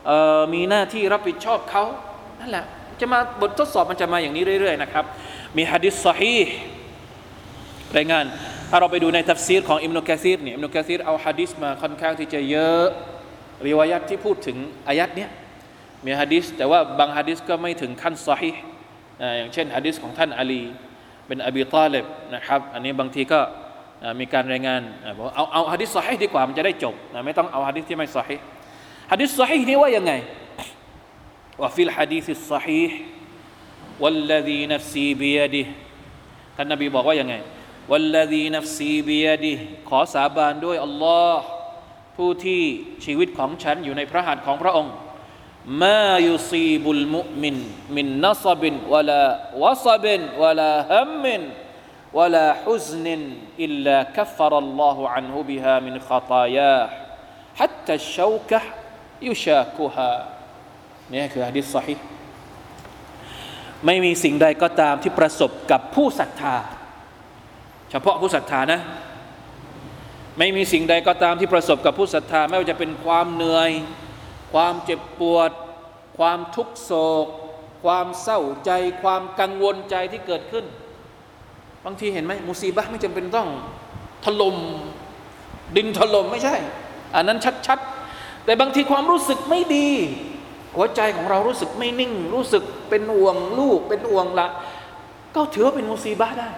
[0.07, 1.83] เามีหน้าที่รับผิดชอบเขา
[2.39, 2.65] นั่นแหละ
[2.99, 5.05] จะมาบททดสอบมันจะมาอย่างนี้เรื่อย ๆ นะครับ
[5.57, 6.37] มีฮะดิษสฮี
[7.96, 8.24] รายงาน
[8.70, 12.84] ถ้าเราไปดูในทัฟซีรของอิมนุกะซีรเนี่ยอิมนุกะซีรเอาฮะดิษมาค่อนข้างที่จะเยอะ
[13.66, 14.56] ริวายัตที่พูดถึง
[14.88, 15.30] อายัดเนี้ย
[16.04, 18.52] มีฮะดิษแต่ว่าบางฮะดิษก็ไม่ถึงขั้นซอฮี
[19.38, 20.62] อย่างเช่นฮะดิษของท่านอาลี
[21.26, 23.40] เป็นอบีตาเลบนะครับ อันนี้บางทีก็
[24.20, 24.80] มีการรายงาน
[25.16, 28.36] บอกเอาเอาฮะดิษซอฮีดีกว่ามันจะได้จบนะไม่ต้องเอาฮะดิษที่ไม่ซอฮี
[29.12, 30.14] ฮะดิษซอฮีนี้ว่ายังไง
[31.62, 32.90] وفي الحديث الصحيح
[34.02, 35.66] والذي نفسي بيده
[36.56, 37.34] ท่านนบีบอกว่ายังไง
[37.91, 39.53] والذي نفسي بيده
[39.89, 41.43] ขอสาบานด้วยอัลลอฮ์
[42.15, 42.61] ผู้ที่
[43.05, 44.93] ชีวิตของฉันอยู่ในพระหัตถ์ของพระองค์
[45.83, 47.55] ما يصيب المؤمن
[47.95, 49.23] من نصب ولا
[49.63, 51.41] วะซบินวลาฮัมมิน
[52.17, 53.21] วลาฮุซนิน
[53.63, 56.77] อิลลาคัฟฟารัลลอฮุอันฮุบิฮามินขตายา
[57.59, 58.59] ฮัตตะชาวกะ
[59.27, 60.13] ยุชาคุฮา
[61.13, 61.95] นี่คือฮะดิษสฮี
[63.85, 66.55] ไม่มีสิ่งใดก็ตามที่ประสบกับผู้ศรัทธา
[67.91, 68.81] เฉพาะผู้ศรัทธานะ
[70.37, 73.71] ไม่มีสิ่งใดก็ตามที่ประสบกับผู้ศรัทธา ไม่ว่าจะเป็นความเหนื่อย
[74.53, 75.51] ความเจ็บปวด
[76.17, 76.91] ความทุกโศ
[77.25, 77.27] ก
[77.83, 78.71] ความเศร้าใจ
[79.03, 80.65] ความกังวลใจที่เกิดขึ้น
[81.85, 83.47] บางทีเห็นไหมมุซีบะไม่จำเป็นต้อง
[84.25, 84.57] ถลม่ม
[85.75, 86.55] ดินถล่มไม่ใช่
[87.15, 89.89] อันนั้นชัดๆ แต่บางทีความรู้สึกไม่ดี
[90.75, 94.47] หัวใจของเรารู้สึกไม่นิ่ง รู้สึกเป็นห่วงลูกเป็นห่วงละ
[95.35, 96.49] ก็ถือว่าเป็นมุซีบะได้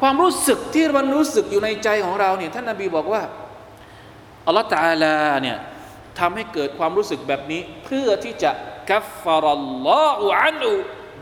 [0.00, 3.22] ความรู้สึกที่มันรู้สึกอยู่ในใจของเราเนี่ยท่านนาบีบอกว่า
[4.46, 5.56] อัลลอฮฺตาลาเนี่ย
[6.18, 8.50] ทำให้เกิดความรู้สึกแบบนี้ เพื่อที่จะ
[8.90, 10.70] กัฟฟารัลลอฮฺอันุ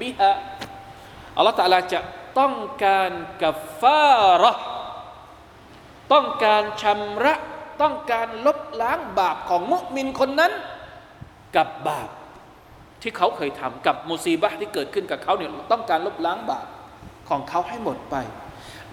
[0.00, 0.30] บิฮะ
[1.36, 2.00] อัลลอฮฺตาลาจะ
[2.38, 3.12] ต้องการ
[3.42, 4.52] กัฟฟาระ
[6.12, 7.34] ต้องการชำระ
[7.82, 10.52] ต้องการลบล้างบาปของมุมินคนนั้น
[11.56, 12.08] กับบาป
[13.02, 16.66] ที่เขาเคยทำกับมุซีบะที่เกิดขึ้นกับเขาเนี่ยต้องการลบล้างบาป
[17.28, 18.16] ของเขาให้หมดไป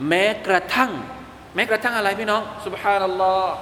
[0.07, 0.91] แม้กระทั่ง
[1.55, 3.53] แม้กระทั่งอะไรพี่น้องสุบฮานัลลอฮ์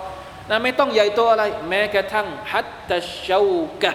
[0.49, 3.41] นะไม่ต้องใหญ่โตอะไร แม้กระทั่งฮัตตะเชา
[3.83, 3.93] กะ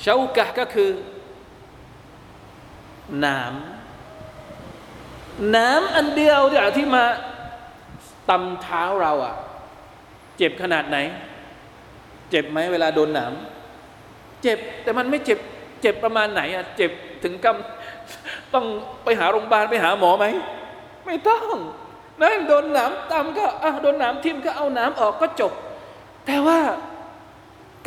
[0.00, 0.90] เชากะก็คือ
[3.24, 6.40] น้ำน้ำอันเดียว
[6.76, 7.04] ที่มา
[8.30, 9.34] ตำเท้าเราอะ
[10.36, 10.98] เจ็บขนาดไหน
[12.30, 13.32] เจ็บไหมเวลาโดนหนาม
[14.42, 15.38] เจ็บแต่มันไม่เจ็บ
[15.82, 16.90] เจ็บประมาณไหนอะเจ็บ
[17.22, 18.64] ถึงกำต้อง
[19.04, 20.26] ไปหาโรงพยาบาลไปหาหมอไหม
[21.10, 21.56] ไม่ต้อง
[22.22, 23.46] นะโดนหนามตำก็
[23.82, 25.52] โดนหนามทิ่มก็เอาหนามออกก็จบ
[26.26, 26.60] แต่ว่า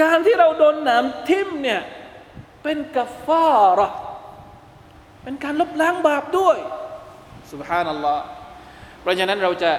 [0.01, 1.81] การที่เราโดนหนามทิ่มเนี่ย
[2.63, 3.88] เป็นกัฟาระ
[5.23, 6.57] เป็นการลบล้างบาปด้วย
[7.51, 8.23] สุบฮานัลลอฮ์
[9.01, 9.71] เพราะฉะนั้นเราจะ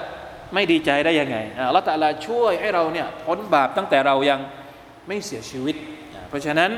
[0.53, 1.37] ไม่ดีใจได้ยังไง
[1.75, 4.39] ละตาลาช่วยให้เราเนี่ยพ้นบาปตั้งแต่เรายัง
[5.07, 5.75] ไม่เสียชีวิต
[6.29, 6.71] เพราะฉะนั้น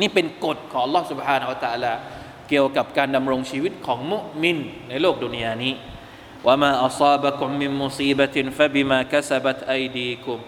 [0.00, 1.92] นี่เป็นกฎของลอสุบฮานอัลตะลา
[2.54, 5.72] เกี่ยวกับการดำรงชีวิตของมุมินในโลกดุนยานี้
[6.46, 10.38] ว่ามาอัศบะกุมมิมุซีบะตินฟะบิมาคัสบัตไอดีกุม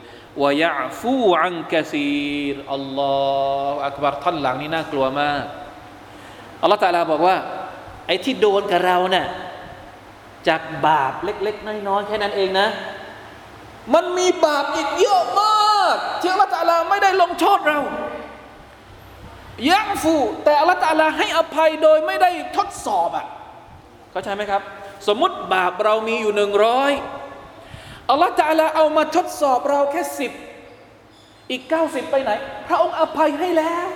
[0.43, 3.17] วยะฟูอันกะซีรอัลลอ
[3.71, 5.43] ฮฺอักบารท่อนหลังนี่น่ากลัวมาก
[6.63, 7.37] อัลลอฮฺตะลาบอกว่า
[8.07, 9.27] ไอ้ที่โดนกับเราเนะ่ย
[10.49, 12.69] จากบาปเล็ก ๆ น้อยๆแค่นั้นเองนะ
[13.95, 17.81] มันมีบาปอีกเยอะมากที่อัลลอฮฺตะลาไม่ได้ลงโทษเรา
[19.71, 23.27] ยักฟู แต่อัลลอฮฺตาลาให้อภัยโดยไม่ได้ทดสอบอะ
[24.11, 24.63] เข้าใจไหมครับ
[25.09, 26.93] สมมติบาปเรามีอยู่หนึ่งร้อย
[28.11, 30.33] อัลลอฮฺตาลาเอามาทดสอบเราแค่สิบ
[31.51, 32.31] อีกเก้าสิบไปไหน
[32.69, 33.89] พระองค์อภัยให้แล้ว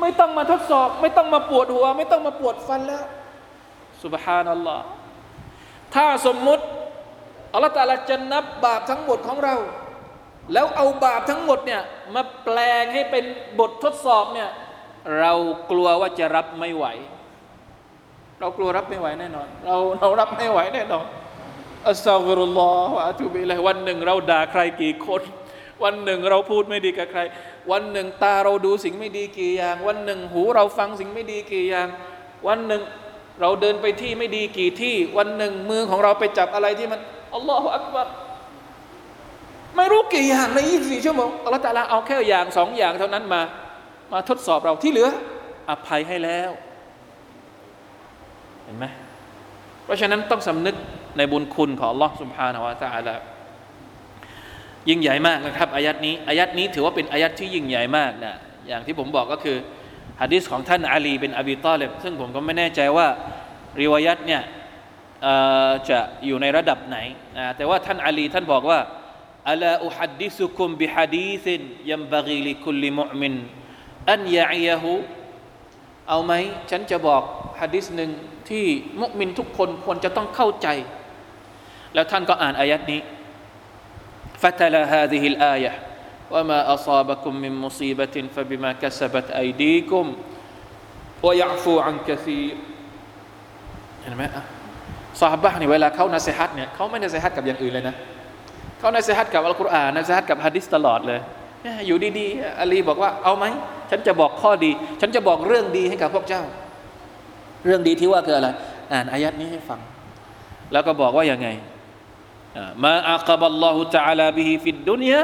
[0.00, 3.04] ไม่ต้องมาทดสอบ ไม่ต้องมาปวดหัว ไม่ต้องมาปวดฟันแล้ว
[4.02, 4.84] สุบฮานัลลอฮ์
[5.94, 6.64] ถ้าสมมุติ
[7.52, 9.56] อัลลอฮฺตาลาจะนับบาปทั้งหมดของเรา
[10.52, 11.82] แล้วเอาบาปทั้งหมดเนี่ย
[12.14, 13.24] มาแปลงให้เป็น
[13.60, 14.50] บททดสอบเนี่ย
[15.20, 15.32] เรา
[15.70, 16.86] กลัวว่าจะรับไม่ไหว
[18.40, 21.06] เรากลัวรับไม่ไหวแน่นอน เราเรารับไม่ไหวแน่นอน
[21.88, 25.22] อัสซาฟุรุลลอฮฺอะตุบิลัยวันหนึ่งเราด่าใครกี่คน
[25.84, 27.20] วันหนึ่งเราพูดไม่ดีกับใคร
[27.72, 31.88] วันหนึ่งตาเราดูสิ่งไม่ดีกี่อย่าง วันหนึ่งหูเราฟังสิ่งไม่ดีกี่อย่าง
[32.48, 32.82] วันหนึ่ง
[33.40, 37.00] เราเดินไปที่ไม่ดีกี่ที่ วันหนึ่งมือของเราไปจับอะไรที่มัน
[37.34, 38.06] อัลลอฮฺอักบัร
[39.77, 43.41] ไม่รู้กี่อย่างใน24ชั่วโมงอัลลอฮฺตะลาเอาแค่อย่างสองอย่างเท่านั้นมา
[44.13, 45.09] มาทดสอบเราที่เหลือ
[45.69, 46.51] อภัยให้แล้ว
[48.63, 48.85] เห็นไหม
[49.85, 50.75] เพราะฉะนั้นต้องสำนึก
[51.17, 53.15] ในบุญคุณของ Allah سبحانه และ تعالى
[54.89, 58.35] ยิ่งใหญ่มากนะครับอายัดนี้อายัดนี้ถือว่าเป็นอายัดที่ยิ่งใหญ่มากนะ
[58.67, 59.57] อย่างที่ผมบอกก็คือ
[60.21, 63.07] ฮะดิษของท่านอาลีเป็นอบีตอเลบซึ่งผมก็ไม่แน่ใจว่า
[63.79, 64.41] ริวายัตเนี่ย
[65.89, 66.97] จะอยู่ในระดับไหน
[67.37, 68.79] นะแต่ว่าท่านอาลีท่านบอกว่า
[69.49, 73.33] อัลาอุฮัดดิสุคุมบิฮะดีซินยัมบะกีลิคุลิมุมิน
[74.11, 74.93] อันยะอียะฮู
[76.09, 76.31] เอาไหม
[76.69, 77.23] ฉันจะบอก
[77.59, 78.11] ฮะดิษหนึ่ง
[78.49, 78.65] ที่
[79.01, 80.67] มุมินทุกคนควรจะต้องเข้าใจ
[81.93, 83.01] แล้วท่านก็อ่านอายัดนี้
[84.43, 85.73] فتلا هذه الآية
[86.33, 90.05] وما أصابكم من مصيبة فبما كسبت أيديكم
[91.23, 92.55] ويعفو عن كثير
[94.01, 94.23] เห็นไหม
[95.19, 97.95] ซาฮาบะนี่เวลาเขานาเซฮัตเนี่ยเขาไม่นาเซฮัตกับอย่างอื่นเลยนะ
[98.78, 101.20] เขานะซีฮัตกับอัลกุรอานนะซีฮัตกับฮะดิษตลอดเลย
[101.86, 103.44] อยู่ดีๆอาลีบอกว่าเอาไหม
[103.90, 106.42] ฉันจะบอกข้อดี ฉันจะบอกเรื่องดีให้กับพวกเจ้า
[107.64, 108.48] เรื่องดีที่ว่าคืออะไร
[108.92, 109.80] อ่านอายัดนี้ให้ฟัง
[110.72, 111.48] แล้วก็บอกว่ายังไง
[112.84, 115.20] มาอักบัลลอฮุตะอาลาบิฮิฟิดดุนยา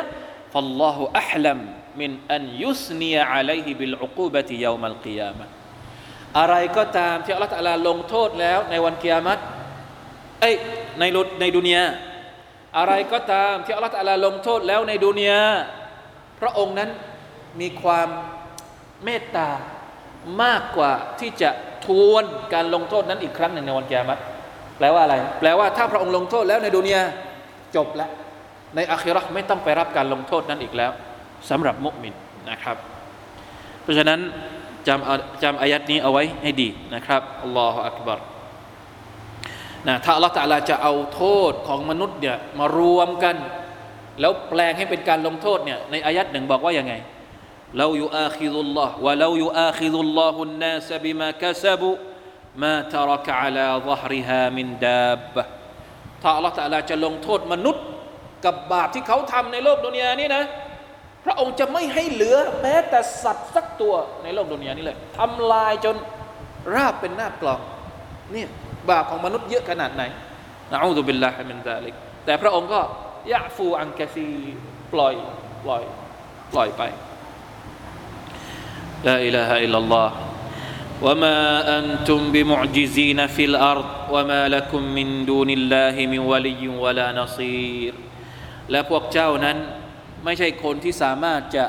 [0.52, 1.58] ฟัลลอฮุอัลลัม
[2.00, 5.46] มินอันยุสเนียอะลัยฮิบิลอุกูบะติยามัลกิยามะ
[6.38, 9.38] อะไรก็ตามที่อัลลอฮฺลงโทษแล้วในวันกิยามัต
[10.40, 10.54] เอ้ย
[10.98, 11.04] ใน
[11.40, 11.84] ในดุนยา
[12.78, 15.42] อะไรก็ตามที่อัลลอฮฺตะลาลงโทษแล้วในดุนยา
[16.40, 16.90] พระองค์นั้น
[17.60, 18.08] มีความ
[19.04, 19.50] เมตตา
[20.42, 21.50] มากกว่าที่จะ
[21.86, 24.18] ทวนการลงโทษนั้นอีกครั้งหนึ่งในวันกิยามัต
[24.78, 27.02] แปลว่าอะไร แปลว่าถ้าพระองค์ลงโทษแล้วในดุนยา
[27.76, 28.10] จบแล้ว
[28.76, 30.90] ในอาคิรอไม่ต้องไปรับการลงโทษนั้นอีกแล้ว
[31.50, 32.14] สำหรับมุสลิม
[32.50, 32.76] นะครับ
[33.82, 34.20] เพราะฉะนั้น
[34.88, 38.20] จำจำอายัดนี้เอาไว้ให้ดีนะครับอัลลอฮฺอักบาร
[39.88, 43.36] นะถ้าอัลลอฮฺตาลาจะเอาโทษของมนุษย์เนี่ยมารวมกัน
[44.20, 46.94] แล้วแปลงให้เป็นการลงโทษเนี่ยในอายัดหนึ่งบอกว่ายังไง
[47.78, 55.34] ولو يؤاخذ الله ولو يؤاخذ الله الناس بما كسبوا ما ترك على ظهرها من دابة
[56.22, 57.84] ถ้าอัลลอฮฺตาลาจะลงโทษมนุษย์
[58.44, 60.44] กับบาปที่เขาทำในโลกดุนยานี้นะ
[61.24, 65.96] พระองค์จะไม่ให้เหลือแม้แต่สัตว์สักตัวในโลกดุนยานี้เลยทำลายจน
[66.74, 67.60] ราบเป็นหน้ากลอง
[68.32, 68.48] เนี่ย
[68.89, 70.03] บาปของมนุษย์เยอะขนาดไหน
[70.71, 71.93] นะอูดุบิลลาฮิมินซาลิก
[72.25, 72.81] แต่พระองค์ก็
[73.33, 74.29] ยะฟูอังกะซี
[74.93, 75.15] ปล่อย
[75.63, 75.83] ปล่อย
[76.53, 76.81] ปล่อยไป
[79.07, 80.13] ลาอิลาฮะอิลลัลลอฮ์
[81.05, 81.39] وما
[81.79, 87.93] أنتم بمعجزين في الأرض وما لكم من دون الله من ولي ولا نصير
[88.71, 89.57] และพวกเจ้านั้น
[90.25, 91.65] ไม่ใช่คนที่สามารถจะ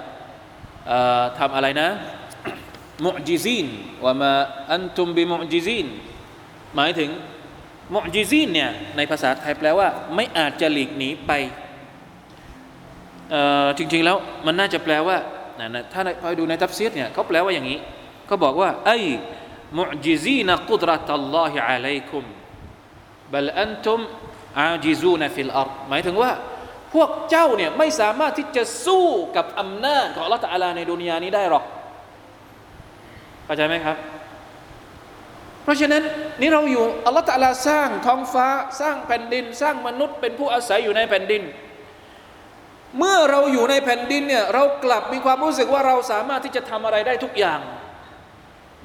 [1.38, 1.88] ทำอะไรนะ
[3.06, 3.66] มุจิซีน
[4.04, 4.32] ว่ามา
[4.72, 5.86] อันตุมบิมุจิซีน
[6.75, 7.09] หมายถึง
[7.95, 11.31] معجزين เนี่ยในภาษาไทยแปลว่า ไม่อาจจะหลีกหนีไป
[13.77, 15.17] จริงๆแล้วมันน่าจะแปลว่า
[15.93, 17.79] ถ้าไปดูในทัฟซีรเนี่ยเขาแปลว่าอย่างนี้
[18.27, 22.23] เขาบอกว่าأي معجزين قدرة الله عليكم
[23.33, 23.99] بل أنتم
[24.59, 26.31] عاجزون في الأرضหมายถึงว่า
[26.93, 31.63] พวกเจ้าเนี่ยไม่สามารถที่จะสู้กับอำนาจของอัลลอฮฺตะอาลาในดุนยานี้ได้หรอก
[33.45, 33.95] เข้าใจไหมครับ
[35.65, 36.03] เพราะฉะนั้น
[36.39, 38.47] นี่เราอยู่อัลลอฮฺตะอาลาสร้างท้องฟ้า
[38.81, 41.43] สร้างแผ่นดิน สร้างมนุษย์เป็นผู้อาศัยอยู่ในแผ่นดิน
[42.97, 47.59] เมื่อเราอยู่ในแผ่นดินเนี่ยเรากลับมีความรู้สึกว่าเราสามารถที่จะทำอะไรได้ทุกอย่าง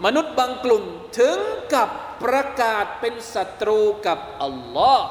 [0.05, 0.85] มนุษย์บางกลุ่ม
[1.19, 1.37] ถึง
[1.75, 1.89] กับ
[2.23, 5.07] ประกาศเป็นศัตรูกับอัลลอฮ์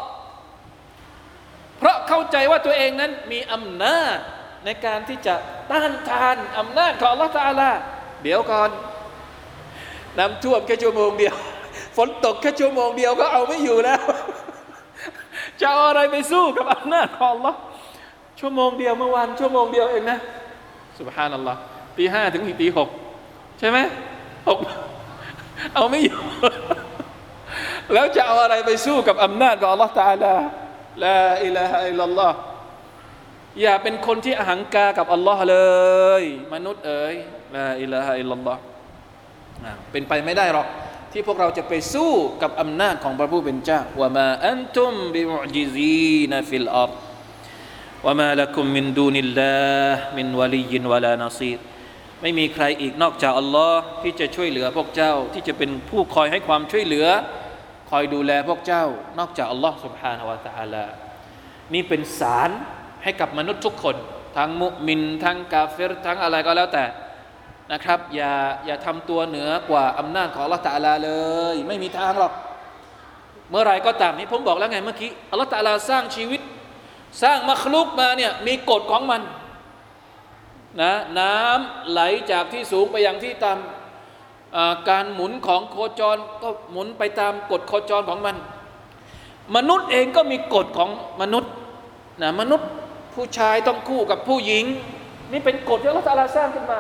[1.78, 4.18] เพราะเข้าใจว่าตัวเองนั้นมีอำนาจ
[4.66, 5.36] ในการที่จะ
[5.72, 7.72] ต้านทานอำนาจของอัลลอฮ์ตาลา
[8.24, 8.70] เดี๋ยวก่อน
[10.18, 11.36] น้ำท่วมแค่ชั่วโมงเดียว
[11.98, 14.02] ฝนตกแค่ชั่วโมงเดียวก็เอาไม่อยู่แล้ว
[15.62, 17.60] จะเอาอะไรไปสู้กับอำนาจของอัลลอฮ์
[18.40, 20.20] ชั่วโมงเดียวเมื่อวานชั่วโมงเดียวเองนะ
[21.00, 21.60] สุบฮานัลลอฮ์
[21.98, 22.90] ตีห้าถึงตีหก
[23.60, 23.78] ใช่ไหม
[24.48, 24.60] หก
[25.76, 26.20] เอาไม่อยู่
[27.94, 30.34] แล้วจะเอาอะไรไปสู้กับอำนาจของอัลลอฮ์ตาลา
[31.04, 32.38] لا إله إلا الله
[33.62, 35.58] อย่าเป็นคนที่อหังกากับอัลลอฮ์เล
[36.22, 36.24] ย
[36.54, 37.16] มนุษย์เอ๋ย
[37.56, 38.62] لا إله إلا الله
[39.92, 40.68] เป็นไปไม่ได้หรอก
[41.13, 42.13] ที่พวกเราจะไปสู้
[42.43, 46.93] กับอำนาจของพระผู้เป็นเจ้าว่ามาอันตุมบิมุจิซีนฟิลอัร
[48.07, 49.55] ว่ามาละกุมมินดูนิลลา
[49.89, 51.59] ห์มินวะลียินวะลานาซีร
[52.23, 57.07] ไม่มีใครอีกนอกจากอัลลอฮ์ที่จะช่วยเหลือพวกเจ้า ที่จะเป็นผู้คอยให้ความช่วยเหลือ
[57.91, 58.85] คอยดูแลพวกเจ้า
[59.19, 60.85] นอกจากอัลลอฮ์ سبحانه และ تعالى
[61.75, 62.51] นี่เป็นสาร
[63.03, 63.97] ให้กับมนุษย์ทุกคน
[64.37, 66.85] ทั้งมุมิน ทั้งกาเฟรทั้งอะไรก็แล้วแต่
[67.72, 68.34] นะครับอย่า
[68.66, 71.12] อย่าทำตัวเหนือกว่าอำนาจของอัลลอฮ์ตะอาลาเล
[71.54, 72.34] ย ไม่มีทางหรอก
[73.50, 76.42] เมื่อไรก็ตามนี่ผมบอกแล้วไงเมื่อกี้อัลลอฮ์ตะอาลาสร้างชีวิต
[77.24, 79.22] สร้างมัคลุกมาเนี่ยมีกฎของมัน
[80.82, 82.02] นะน้ำไหล
[82.32, 88.36] จากที่สูงไปยังที่ต่ำการหมุนของโคจรก็หมุนไปตามกฎโคจรของมัน
[89.56, 90.90] มนุษย์เองก็มีกฎของ
[91.22, 91.52] มนุษย์
[92.22, 92.68] นะมนุษย์
[93.16, 94.66] ผู้ชายต้องคู่กับผู้หญิง
[95.32, 96.80] นี่เป็นกฎที่อัลลอฮฺสร้างขึ้นมา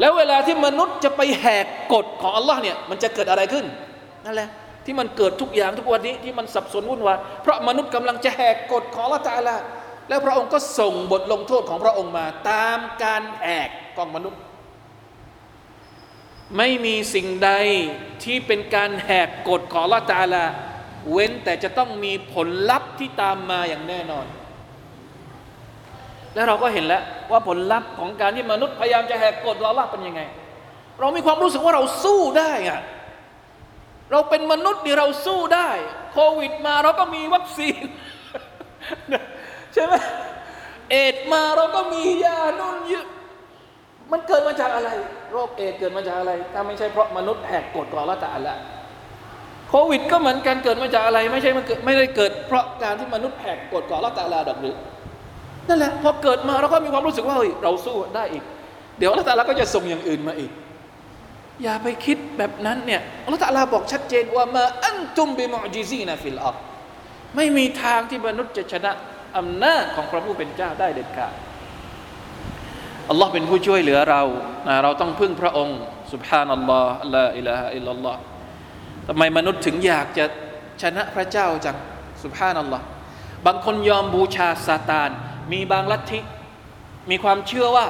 [0.00, 3.66] แล้วเวลาที่มนุษย์จะไปแหกกฎของอัลลอฮ์เนี่ยมันจะเกิดอะไรขึ้น
[4.24, 4.48] นั่นแหละ
[4.84, 9.60] ที่มันเกิดทุกอย่างทุกวันนี้ที่มันสับสนวุ่นวายเพราะมนุษย์กำลังจะแหกกฎของอัลลอฮฺ
[10.08, 14.40] แล้วพระองค์ก็ส่งบทลงโทษของพระองค์มา ตามการแหกของมนุษย์
[16.56, 17.50] ไม่มีสิ่งใด
[18.24, 20.44] ที่เป็นการแหกกฎของละตาลา
[21.10, 24.26] เว้นแต่จะต้องมีผลลัพธ์ที่ตามมาอย่างแน่นอน
[26.34, 30.20] แล้วเราก็เห็นแล้วว่าผลลัพธ์ของการที่มนุษย์พยายามจะแหกกฎเราละเป็นยังไง
[31.00, 32.80] เรามีความรู้สึกว่าเราสู้ได้อะ
[34.12, 35.68] เราเป็นมนุษย์นี่เราสู้ได้
[36.12, 37.84] โควิดมาเราก็มีวัคซีน
[39.74, 39.94] ใช่ไหม
[40.90, 43.06] เอดส์มาเราก็มียานุ่นเยอะ
[44.12, 44.90] มันเกิดมาจากอะไร
[45.32, 48.56] โรคเอดส์เกิดมาจากอะไร ถ้าไม่ใช่เพราะมนุษย์แหกกฎของอัลลอฮฺตะอาลา
[49.68, 54.76] โควิดก็เหมือนกันเกิดมาจากอะไร ไม่ใช่มันเกิดไม่ได้เกิดเพราะการที่มนุษย์แหกกฎของอัลลอฮฺตะอาลาดอกหรือ
[55.68, 58.44] นั่นแหละพอเกิดมาเราก็มีความรู้สึกว่าเฮ้ยเราสู้ได้อีก
[58.98, 60.50] เดี๋ยวอัลลอฮฺตะอาลาก็จะส่งอย่างอื่นมาอีก
[61.62, 63.00] อย่าไปคิดแบบนั้นเนี่ยอั
[63.34, 66.56] ลลอฮฺตะอาลาบอกชัดเจนوما أنتم بمعجزين في الأرض
[67.36, 68.92] ไม่มีทางที่มนุษย์จะชนะ
[69.38, 71.34] อำนาจของพระผู้เป็นเจ้าได้เด็ดขาด
[73.10, 74.22] อัลลอฮ์เป็นผู้ช่วยเหลือเรา
[74.82, 75.78] เราต้องพึ่งพระองค์
[76.12, 78.20] สุบฮานัลลอฮ์ลาอิลาฮะอิลลัลลอฮ์
[79.08, 80.24] ทำไมมนุษย์ถึงอยากจะ
[80.82, 81.76] ชนะพระเจ้าจัง
[82.24, 82.84] สุบฮานัลลอฮ์
[83.46, 85.10] บางคนยอมบูชาซาตาน
[85.52, 86.20] มีบางลัทธิ
[87.10, 87.86] มีความเชื่อว่า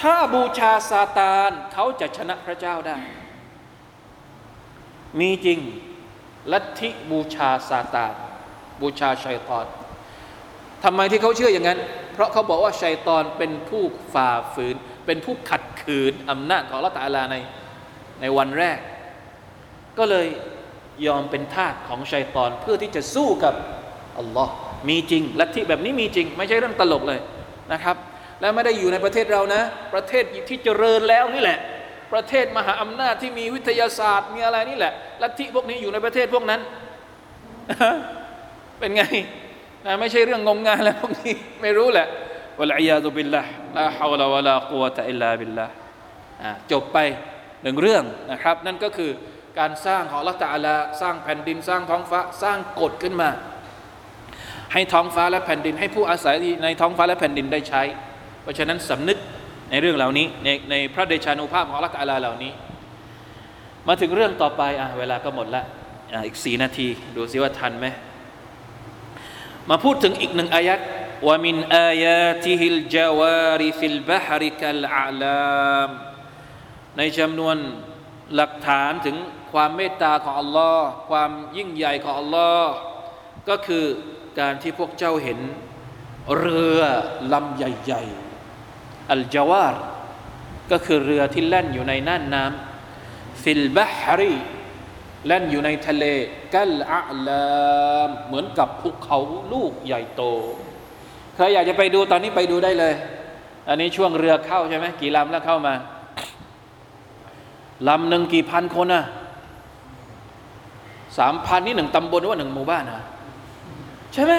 [0.00, 2.96] ถ้าบูชาซาตานเขาจะชนะพระเจ้าได้
[5.20, 5.58] มีจริง
[6.52, 8.12] ลัทธิบูชาซาตาน
[8.80, 9.66] บูชาชัยตอน
[10.84, 11.80] ทำไมที่เขาเชื่ออย่างนั้น
[12.12, 13.82] เพราะเขาบอกว่าชัยตอนเป็นผู้
[14.14, 14.74] ฝ่าฝืน
[15.06, 17.36] เป็นผู้ขัดขืนอำนาจของละตาลาใน
[18.20, 18.78] ในวันแรก
[19.98, 20.26] ก็เลย
[21.06, 23.54] ยอมเป็นทาสของชัยตอนเพื่อที่จะสู้กับ
[24.18, 24.54] อัลลอฮ์
[24.88, 27.20] มีจริงลัทธิแบบนี้มีจริง ไม่ใช่เรื่องตลกเลย
[27.72, 27.96] นะครับ
[28.40, 29.62] และไม่ได้อยู่ในประเทศเรานะ
[29.94, 31.58] ประเทศที่เจริญแล้วนี่แหละ
[32.12, 36.60] ประเทศมหาอำนาจที่มีวิทยาศาสตร์มีอะไรนี่แหละลัทธิพวกนี้อยู่ในประเทศพวกนั้น
[38.78, 39.04] เป็นไง
[39.86, 42.06] นะไม่ใช่เรื่องงมงายแล้วพวกนี้ไม่รู้แหละ
[42.58, 43.42] วะลัยยาตุบิลละ
[43.76, 45.66] ลาฮาวลาวะลากุวะตะอิลลาบิลละ
[46.72, 46.98] จบไป
[47.62, 49.10] หนึ่งเรื่องนะครับ นั่นก็คือ
[49.58, 53.30] การสร้างของละตาลาสร้างแผ่นดินสร้างท้องฟ้าสร้างกฎขึ้นมา
[54.72, 57.82] ให้ท้องฟ้าและแผ่นดิน ให้ผู้อาศัยในท้องฟ้าและแผ่นดินได้ใช้
[58.42, 59.18] เพราะฉะนั้นสำนึก
[59.70, 62.52] ในเรื่องเหล่านี้ในในพระเดชานุภาพของอัลลอฮฺเหล่านี้
[63.88, 65.62] มาถึงเรื่องต่อไปอะเวลาก็หมดละ
[66.12, 67.86] อะอีกสี่นาทีดูซิว่าทันไหม
[69.70, 70.80] มาพูดถึงอีกหนึ่งอายัด
[71.26, 75.90] ومن آياته الجوار في البحر كالأعلام
[76.96, 77.56] ในจำนวน
[78.34, 79.16] หลักฐานถึง
[79.52, 82.72] ความเมตตาของอัลลอฮ์ความยิ่งใหญ่ของอัลลอฮ์
[83.48, 83.86] ก็คือ
[84.38, 85.38] การที่พวกเจ้าเห็น
[86.38, 86.80] เรือ
[87.32, 89.82] ลำใหญ่ๆ الجوار
[90.70, 94.34] ก็คือเรือที่แล่นอยู่ในน่านน้ำ في البحر
[95.26, 96.04] แล่นอยู่ในทะเล
[96.54, 99.18] كالأعلام เหมือนกับภูเขา
[99.52, 100.22] ลูกใหญ่โต
[101.34, 102.94] ใครอยากจะไปดูตอนนี้ไปดูได้เลย
[103.68, 105.74] อันนี้ช่วงเรือเข้าใช่ไหมกี่ลำแล้วเข้ามา
[107.88, 109.04] ลำหนึ่งกี่พันคนอะ
[111.18, 113.02] สามพันนี่หนึ่งตำบลหรือว่าหนึ่งหมู่บ้านอะ
[114.14, 114.34] ใช่ไหม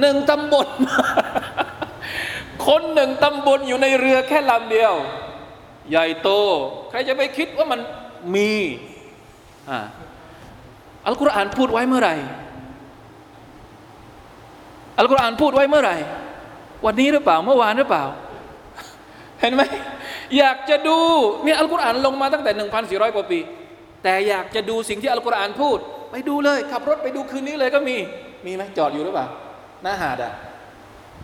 [0.00, 0.68] หนึ่งตำบล
[2.66, 4.94] คนหนึ่งตำบลอยู่ในเรือแค่ลำเดียว
[5.90, 6.28] ใหญ่โต
[6.90, 7.80] ใครจะไปคิดว่ามัน
[8.34, 8.52] มี
[9.70, 9.78] อ่า
[11.06, 12.14] อัลกุรอานพูดไว้เมื่อไหร่
[14.98, 15.96] อัลกุรอานพูดไว้เมื่อไหร่
[16.86, 18.04] วันนี้หรือเปล่าเมื่อวานหรือเปล่า
[19.40, 19.62] เห็นไหม
[20.38, 20.98] อยากจะดู
[21.44, 22.52] เนี่ยอัลกุรอานลงมาตั้งแต่
[22.84, 23.38] 1,400 กว่าปี
[24.02, 25.78] แต่อยากจะดูสิ่งที่อัลกุรอานพูด
[26.10, 27.96] ไปดูเลย ขับรถไปดูคืนนี้เลยก็มี
[28.46, 29.26] มีไหมจอดอยู่หรือเปล่า
[29.82, 30.32] หน้าหาดอะ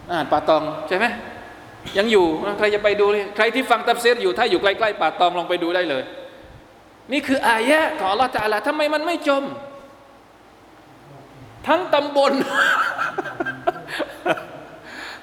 [0.07, 1.07] หน้าหาดป่าตองใช่ไหม
[1.99, 2.25] ยังอยู่
[2.59, 6.03] ใครจะไปดูเลยใครที่ฟังตับเซรอยู่ถ้าอยู่ใกล้ๆป่าตองลองไปดูได้เลย
[7.13, 9.45] นี่คืออายะของอัลลอฮฺตะอาลาทำไมมันไม่จม
[11.67, 12.33] ทั้งตำบล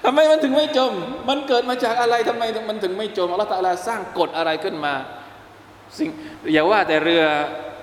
[0.04, 0.92] ทำไมมันถึงไม่จม
[1.30, 4.94] มันเกิดมาจากอะไรทำไมมันถึงไม่จมอัลลอฮฺตะอาลาสร้างกฎอะไรขึ้นมา
[5.98, 6.10] สิ่ง
[6.54, 7.24] อย่าว่าแต่เรือ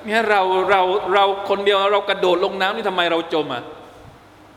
[0.07, 0.41] เนี่ยเรา
[0.71, 0.81] เรา
[1.15, 3.63] เราคนเดียวเรากระโดดลงน้ำนี่ทำไมเราจมอะ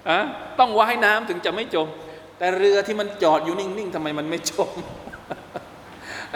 [0.09, 0.19] อะ
[0.59, 1.87] ต้องว่ายน้ำถึงจะไม่จม
[2.37, 4.69] แต่เรือที่มันจอดอยู่นิ่งๆทำไมมันไม่จม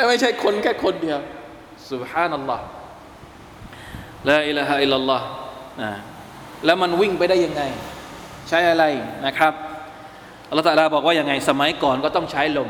[0.07, 1.19] ไม่ใช่คนแค่คนเดียว
[1.91, 2.63] สุบฮานัลลอฮ์
[4.29, 5.25] ละอิละฮะอิลลัลลอฮ์
[5.81, 5.91] นะ
[6.65, 7.63] แล้วมันวิ่งไปได้ยังไง
[8.49, 8.83] ใช้อะไร
[9.25, 9.53] นะครับ
[10.49, 12.69] อัลลอฮฺตะลาบอกว่ายังไง สมัยก่อนก็ต้องใช้ลม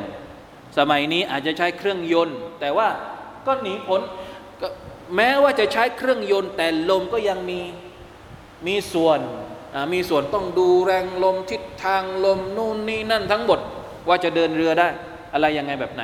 [0.77, 2.87] สมัยนี้อาจจะใช้เครื่องยนต์ แต่ว่า
[3.45, 4.01] ก็หนีพ้น
[5.15, 7.61] แม้ว่าจะใช้เครื่องยนต์ แต่ลมก็ยังมี
[8.67, 9.19] มีส่วน
[9.93, 13.59] มีส่วนต้องดูแรงลมทิศทางลมนู่นนี่นั่นทั้งหมด
[14.07, 14.88] ว่าจะเดินเรือได้
[15.34, 16.03] อะไรยังไงแบบไหน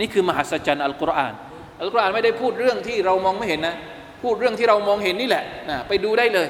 [0.00, 1.34] นี่คือมหัศจรรย์อัลกุรอาน
[1.80, 3.76] อัลกุรอานไม่ได้พูดเรื่องที่เรามองไม่เห็นนะ
[4.22, 6.48] พูดเรื่องที่เรามองเห็นนี่แหละนะไปดูได้เลย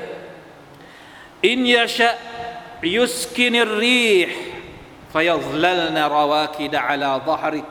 [1.48, 7.62] إن يشأ يسكن الريح فيظللن رواكد على ظهره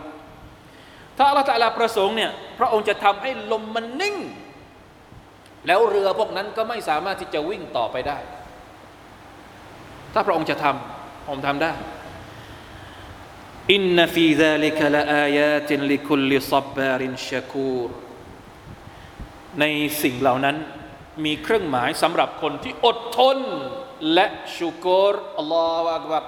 [1.17, 4.15] ถ้าอัลลอฮฺตะลาประสงค์เนี่ยพระองค์จะทำให้ลมมันนิ่ง
[5.67, 8.17] แล้วเรือพวกนั้นก็ไม่สามารถที่จะวิ่งต่อไปได้
[10.14, 11.72] ถ้าพระองค์จะทำผมทำได้
[13.74, 17.89] إن في ذلك لآيات لكل صبار شكور
[19.60, 19.66] ใน
[20.01, 20.55] สิ่งเหล่านั้น
[21.26, 23.38] มีเครื่องหมายสำหรับคนที่อดทน
[24.14, 24.26] และ
[24.57, 26.24] ชูกรอัลลอฮฺอักบัร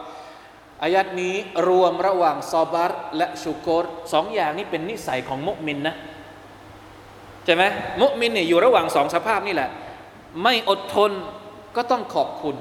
[0.83, 1.35] อายัดนี้
[1.67, 5.95] รวมระหว่างซอบัรและชูกรสองอย่างนี้เป็นนิสัยของมุมินนะ
[7.45, 7.63] ใช่ไหม
[8.01, 9.69] มุมินเนี่ยอยู่ระหว่างสองสภาพนี่แหละ
[10.43, 11.11] ไม่อดทน
[11.75, 12.55] ก็ต้องขอบคุณ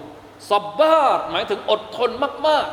[0.48, 2.10] ซอบบาร์หมายถึงอดทน
[2.46, 2.66] มาก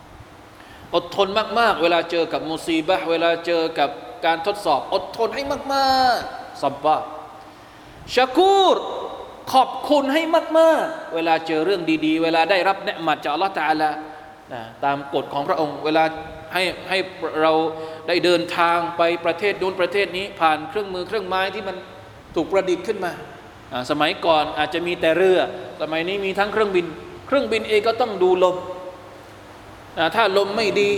[0.00, 1.28] ๆ อดทน
[1.58, 3.90] มาก ๆ เวลาเจอกับมุซีบะเวลาเจอกับ
[4.26, 5.42] การทดสอบ อดทนให้
[5.74, 7.06] มาก ๆซอบบาร์
[8.14, 8.76] ชากูร
[9.52, 10.22] ขอบคุณให้
[10.58, 13.90] มาก ๆ เวลาเจอเรื่องดี ๆ เวลาได้รับเนืมัดจากอัลลอฮฺตาลา
[14.52, 16.04] นะตามกฎของพระองค์ เวลา
[16.54, 16.98] ให้ให้
[17.42, 17.52] เรา
[18.08, 21.76] ได้เดินทางไปประเทศนู้นประเทศนี้ ผ่านเครื่องมือเครื่องไม้ที่มัน
[22.34, 23.12] ถูกประดิษฐ์ขึ้นมา
[23.90, 25.38] สมัยก่อนอาจจะมีแต่เรือ
[25.80, 26.86] สมัยนี้มีทั้งเครื่องบิน
[27.26, 28.56] เครื่องบินเองก็ต้องดูลม
[30.14, 30.90] ถ้าลมไม่ดี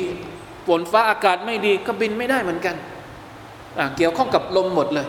[0.67, 2.77] ฝนฟ้าอากาศไม่ดีก็บินไม่ได้เหมือนกัน
[3.97, 5.07] เกี่ยวข้องกับลมหมดเลย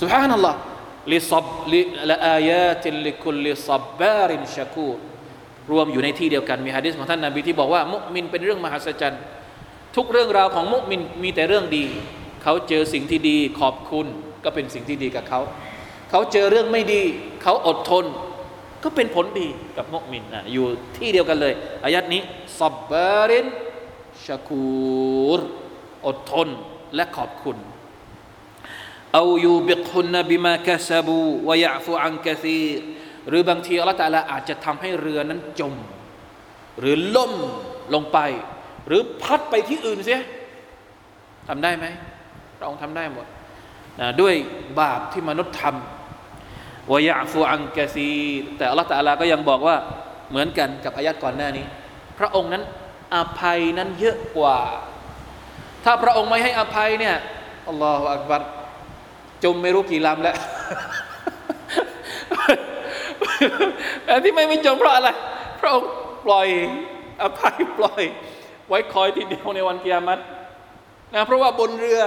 [0.00, 4.96] سبحان الله لصب ل لآيات لكل صبار شكور
[5.70, 9.22] รวมอยู่ในที่เดียวกันมีฮะดิษของท่านนาบีที่บอกว่า มุมินเป็นเรื่องมหัศจรรย์
[9.96, 11.84] ทุกเรื่องราวของมุมินมีแต่เรื่องดี
[12.42, 14.06] เขาเจอสิ่งที่ดีขอบคุณ
[14.44, 15.40] ก็เป็นสิ่งที่ดีกับเขา
[16.16, 17.02] เขาเจอเรื่องไม่ดี
[17.42, 18.04] เขาอดทน
[18.82, 21.54] ก็เป็นผลดีกับมุมินนะอยู่ที่เดียวกันเลย
[21.84, 22.22] อายัดนี้
[22.58, 23.46] ซับบาริน
[24.26, 25.38] ชาคูร
[26.06, 26.48] อดทน
[26.94, 27.56] และขอบคุณ
[29.14, 32.60] เอายูบิกุนบิมากซาบูวยาฟูอันกะซี
[33.28, 35.74] หรือบางทีอัลลอฮฺตาลาอาจจะทำให้เรือนั้นจม
[36.80, 37.32] หรือล่ม
[37.94, 38.18] ลงไป
[38.86, 40.22] หรือพัดไปที่อื่นเสีย
[41.48, 41.86] ทำได้ไหม
[42.58, 43.26] พระองค์ทำได้หมด
[44.00, 44.34] นะด้วย
[44.80, 46.03] บาปที่มนุษย์ทำ
[46.92, 48.12] วยาฟูอันกะซี
[48.56, 49.76] แต่อัลลอฮฺตาลาก็ยังบอกว่า
[50.30, 51.64] เหมือนกันกับอายัดก่อนหน้านี้
[52.18, 52.62] พระองค์นั้น
[53.16, 54.58] อภัยนั้นเยอะกว่า
[55.84, 57.16] ถ้าพระองค์ไม่ให้อภัยเนี่ย
[57.68, 58.42] อัลลอฮฺอักบัร
[59.44, 60.36] จมไม่รู้กี่ลำแล้ว
[64.04, 65.08] แต่ที่ไม่ไม่จมเพราะอะไร
[65.60, 65.88] พระองค์
[66.26, 66.48] ปล่อย
[67.22, 68.02] อภัยปล่อย
[68.68, 70.18] ไว้คอยทีเดียวในวันกิยามัต
[71.14, 72.02] นะเพราะว่าบนเรือ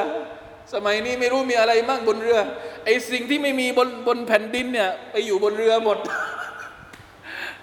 [0.74, 2.40] สมัยนี้ไม่รู้มีอะไรมั่งบนเรือ
[2.84, 5.98] ไอสิ่งที่ไม่มีบนบนแผ่นดินเนี่ยไปอยู่บนเรือหมด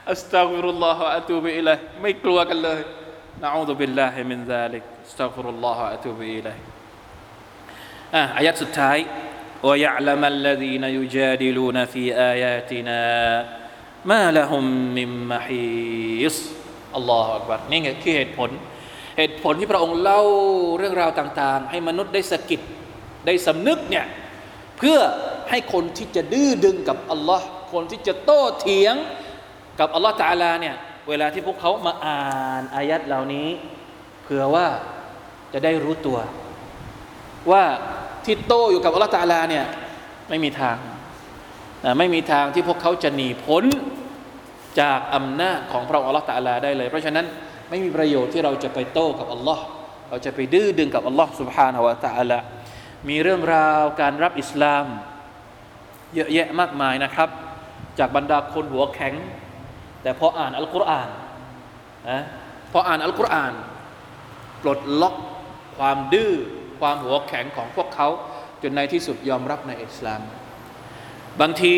[0.09, 2.79] อัสตัฆฟิรุลลอฮฺอะตูบิอิลัยไม่กลัวกันเลย
[3.43, 6.57] นะอูซุบิลลาฮิมินซาลิกอัสตัฆฟิรุลลอฮฺอะตูบิอิลัย
[8.15, 8.97] อ่ะอายัดสุดท้าย
[9.67, 13.01] ويعلم الذين يجادلون في آياتنا
[14.11, 14.63] ما لهم
[14.97, 16.37] من محيص
[16.95, 18.49] อัลลอฮฺอักบัรนี่ไงคือเหตุผล
[19.17, 20.21] เหตุผลที่พระองค์เล่า
[20.77, 22.61] เรื่องราวต่าง ๆ ให้มนุษย์ได้สะกิด
[23.25, 24.05] ได้สำนึกเนี่ย
[24.77, 24.99] เพื่อ
[25.49, 28.95] ให้คนที่จะดื้อดึงกับอัลลอฮ์คนที่จะโต้เถียง
[29.79, 30.75] กับอัลลอฮ์ตาลาเนี่ย
[31.09, 33.47] เวลาที่พวกเขามาอ่านอายัดเหล่านี้
[34.23, 34.67] เผื่อว่า
[35.53, 36.17] จะได้รู้ตัว
[37.51, 37.63] ว่า
[38.25, 39.65] ที่โต้อยู่กับอัลลอฮ์ตาลาเนี่ย
[40.29, 40.77] ไม่มีทาง
[41.99, 43.63] ไม่มีทางที่พวกเขาจะหนีพ้น
[44.79, 47.25] จากอำนาจของพระองค์อัลลอฮ์ตาลาได้เลย เพราะฉะนั้น
[47.69, 49.63] ไม่มีประโยชน์ที่เราจะไปโต้กับอัลลอฮ์
[50.09, 52.39] เราจะไปดื้อดึงกับอัลลอฮ์ سبحانه และ تعالى
[53.08, 54.86] มีเรื่องราวการรับอิสลาม
[56.14, 57.28] เยอะแยะมากมายนะครับ
[57.98, 59.14] จากบรรดาคนหัวแข็ง
[60.02, 61.08] แต่พออ่านอัลกุรอาน
[62.10, 62.20] นะ
[62.72, 63.52] พออ่านอัลกุรอาน
[64.62, 65.14] ปลดล็อก
[65.78, 66.32] ความดื้อ
[66.80, 68.08] ความหัวแข็งของพวกเขา
[68.62, 70.20] จนในที่สุดยอมรับในอิสลาม
[71.40, 71.76] บางที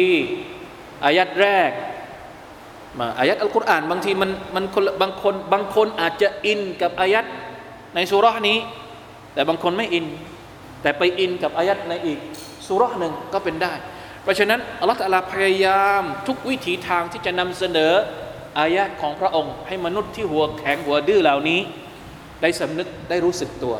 [1.04, 1.70] อายัดแรก
[2.98, 7.24] มาอายัดอัลกุรอานบางทีมันมันคนบางคนบางคนอาจจะอินกับอายัด
[7.94, 8.58] ในสุรานี้
[9.34, 10.06] แต่บางคนไม่อิน
[10.86, 12.18] แต่ไปอินกับอายัดในอีก
[12.66, 13.72] สุรหนึ่งก็เป็นได้
[14.22, 17.92] เพราะฉะนั้นอัลลอฮฺตะลาพยายามทุกวิถีทางที่จะนำเสนอ
[18.58, 21.60] อายะของพระองค์ ให้มนุษย์ที่หัวแข็งหัวดื้อเหล่านี้
[22.42, 23.74] ได้สำนึกได้รู้สึกตัว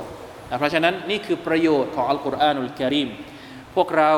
[0.59, 3.09] เพราะฉะนั้นนี่คือประโยชน์ของอัลกุรอานุลกิริม
[3.75, 4.13] พวกเรา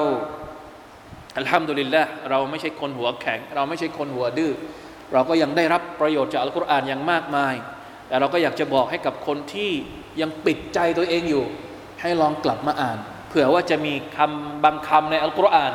[1.39, 4.53] อัลฮัมดุลิลละเราไม่ใช่คนหัวแข็ง เราไม่ใช่คนหัวดื้อ
[5.12, 7.55] เราก็ยังได้รับประโยชน์จากอัลกุรอานอย่างมากมาย
[8.09, 9.70] แต่เราก็อยากจะบอกให้กับคนที่
[10.20, 11.45] ยังปิดใจตัวเองอยู่
[12.01, 12.97] ให้ลองกลับมาอ่าน
[13.29, 15.71] เผื่อว่าจะมีคำบางคำในอัลกุรอาน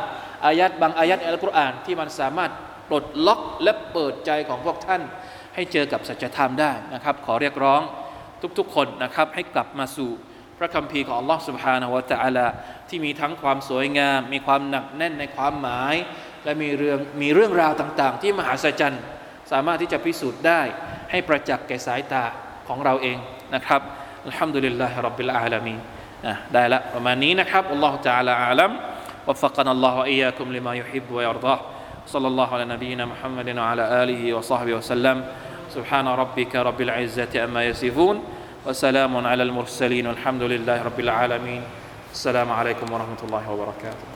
[0.46, 2.50] อายัดบางอายัดในอัลกุรอานที่มันสามารถ
[2.88, 5.02] ปลดล็อกและเปิดใจของพวกท่าน
[5.54, 7.80] ให้เจอกับสัจธรรมได้นะครับ ขอเรียกร้อง
[8.58, 10.10] ทุกๆคนนะครับให้กลับมาสู่
[10.58, 12.46] พระคัมภีร์ของ Allah سبحانه และ تعالى
[12.88, 15.94] ที่มีทั้งความสวยงาม มีความหนักแน่นในความหมาย
[16.44, 18.94] และมีเรื่องมีเรื่องราวต่างๆ ที่มหาศาล
[19.52, 20.60] สามารถที่จะพิสูจน์ได้
[21.10, 22.24] ให้ประจักษ์แก่สายตา
[22.68, 23.18] ของเราเอง
[23.54, 23.80] นะครับ
[24.26, 25.74] อัลฮัมดุลิลลาฮิรับบิลอาลามี
[26.26, 28.72] นะได้ละประมาณนี้นะครับอัลลอฮฺ تعالى อาลัม
[29.28, 31.60] وفقنا الله وإياكم لما يحب ويرضاه
[32.06, 35.24] صلى الله على نبينا محمد وعلى آله وصحبه وسلم
[35.74, 38.24] سبحان ربك رب العزة أما يصفون
[38.66, 41.62] وسلام على المرسلين والحمد لله رب العالمين
[42.12, 44.11] السلام عليكم ورحمة الله وبركاته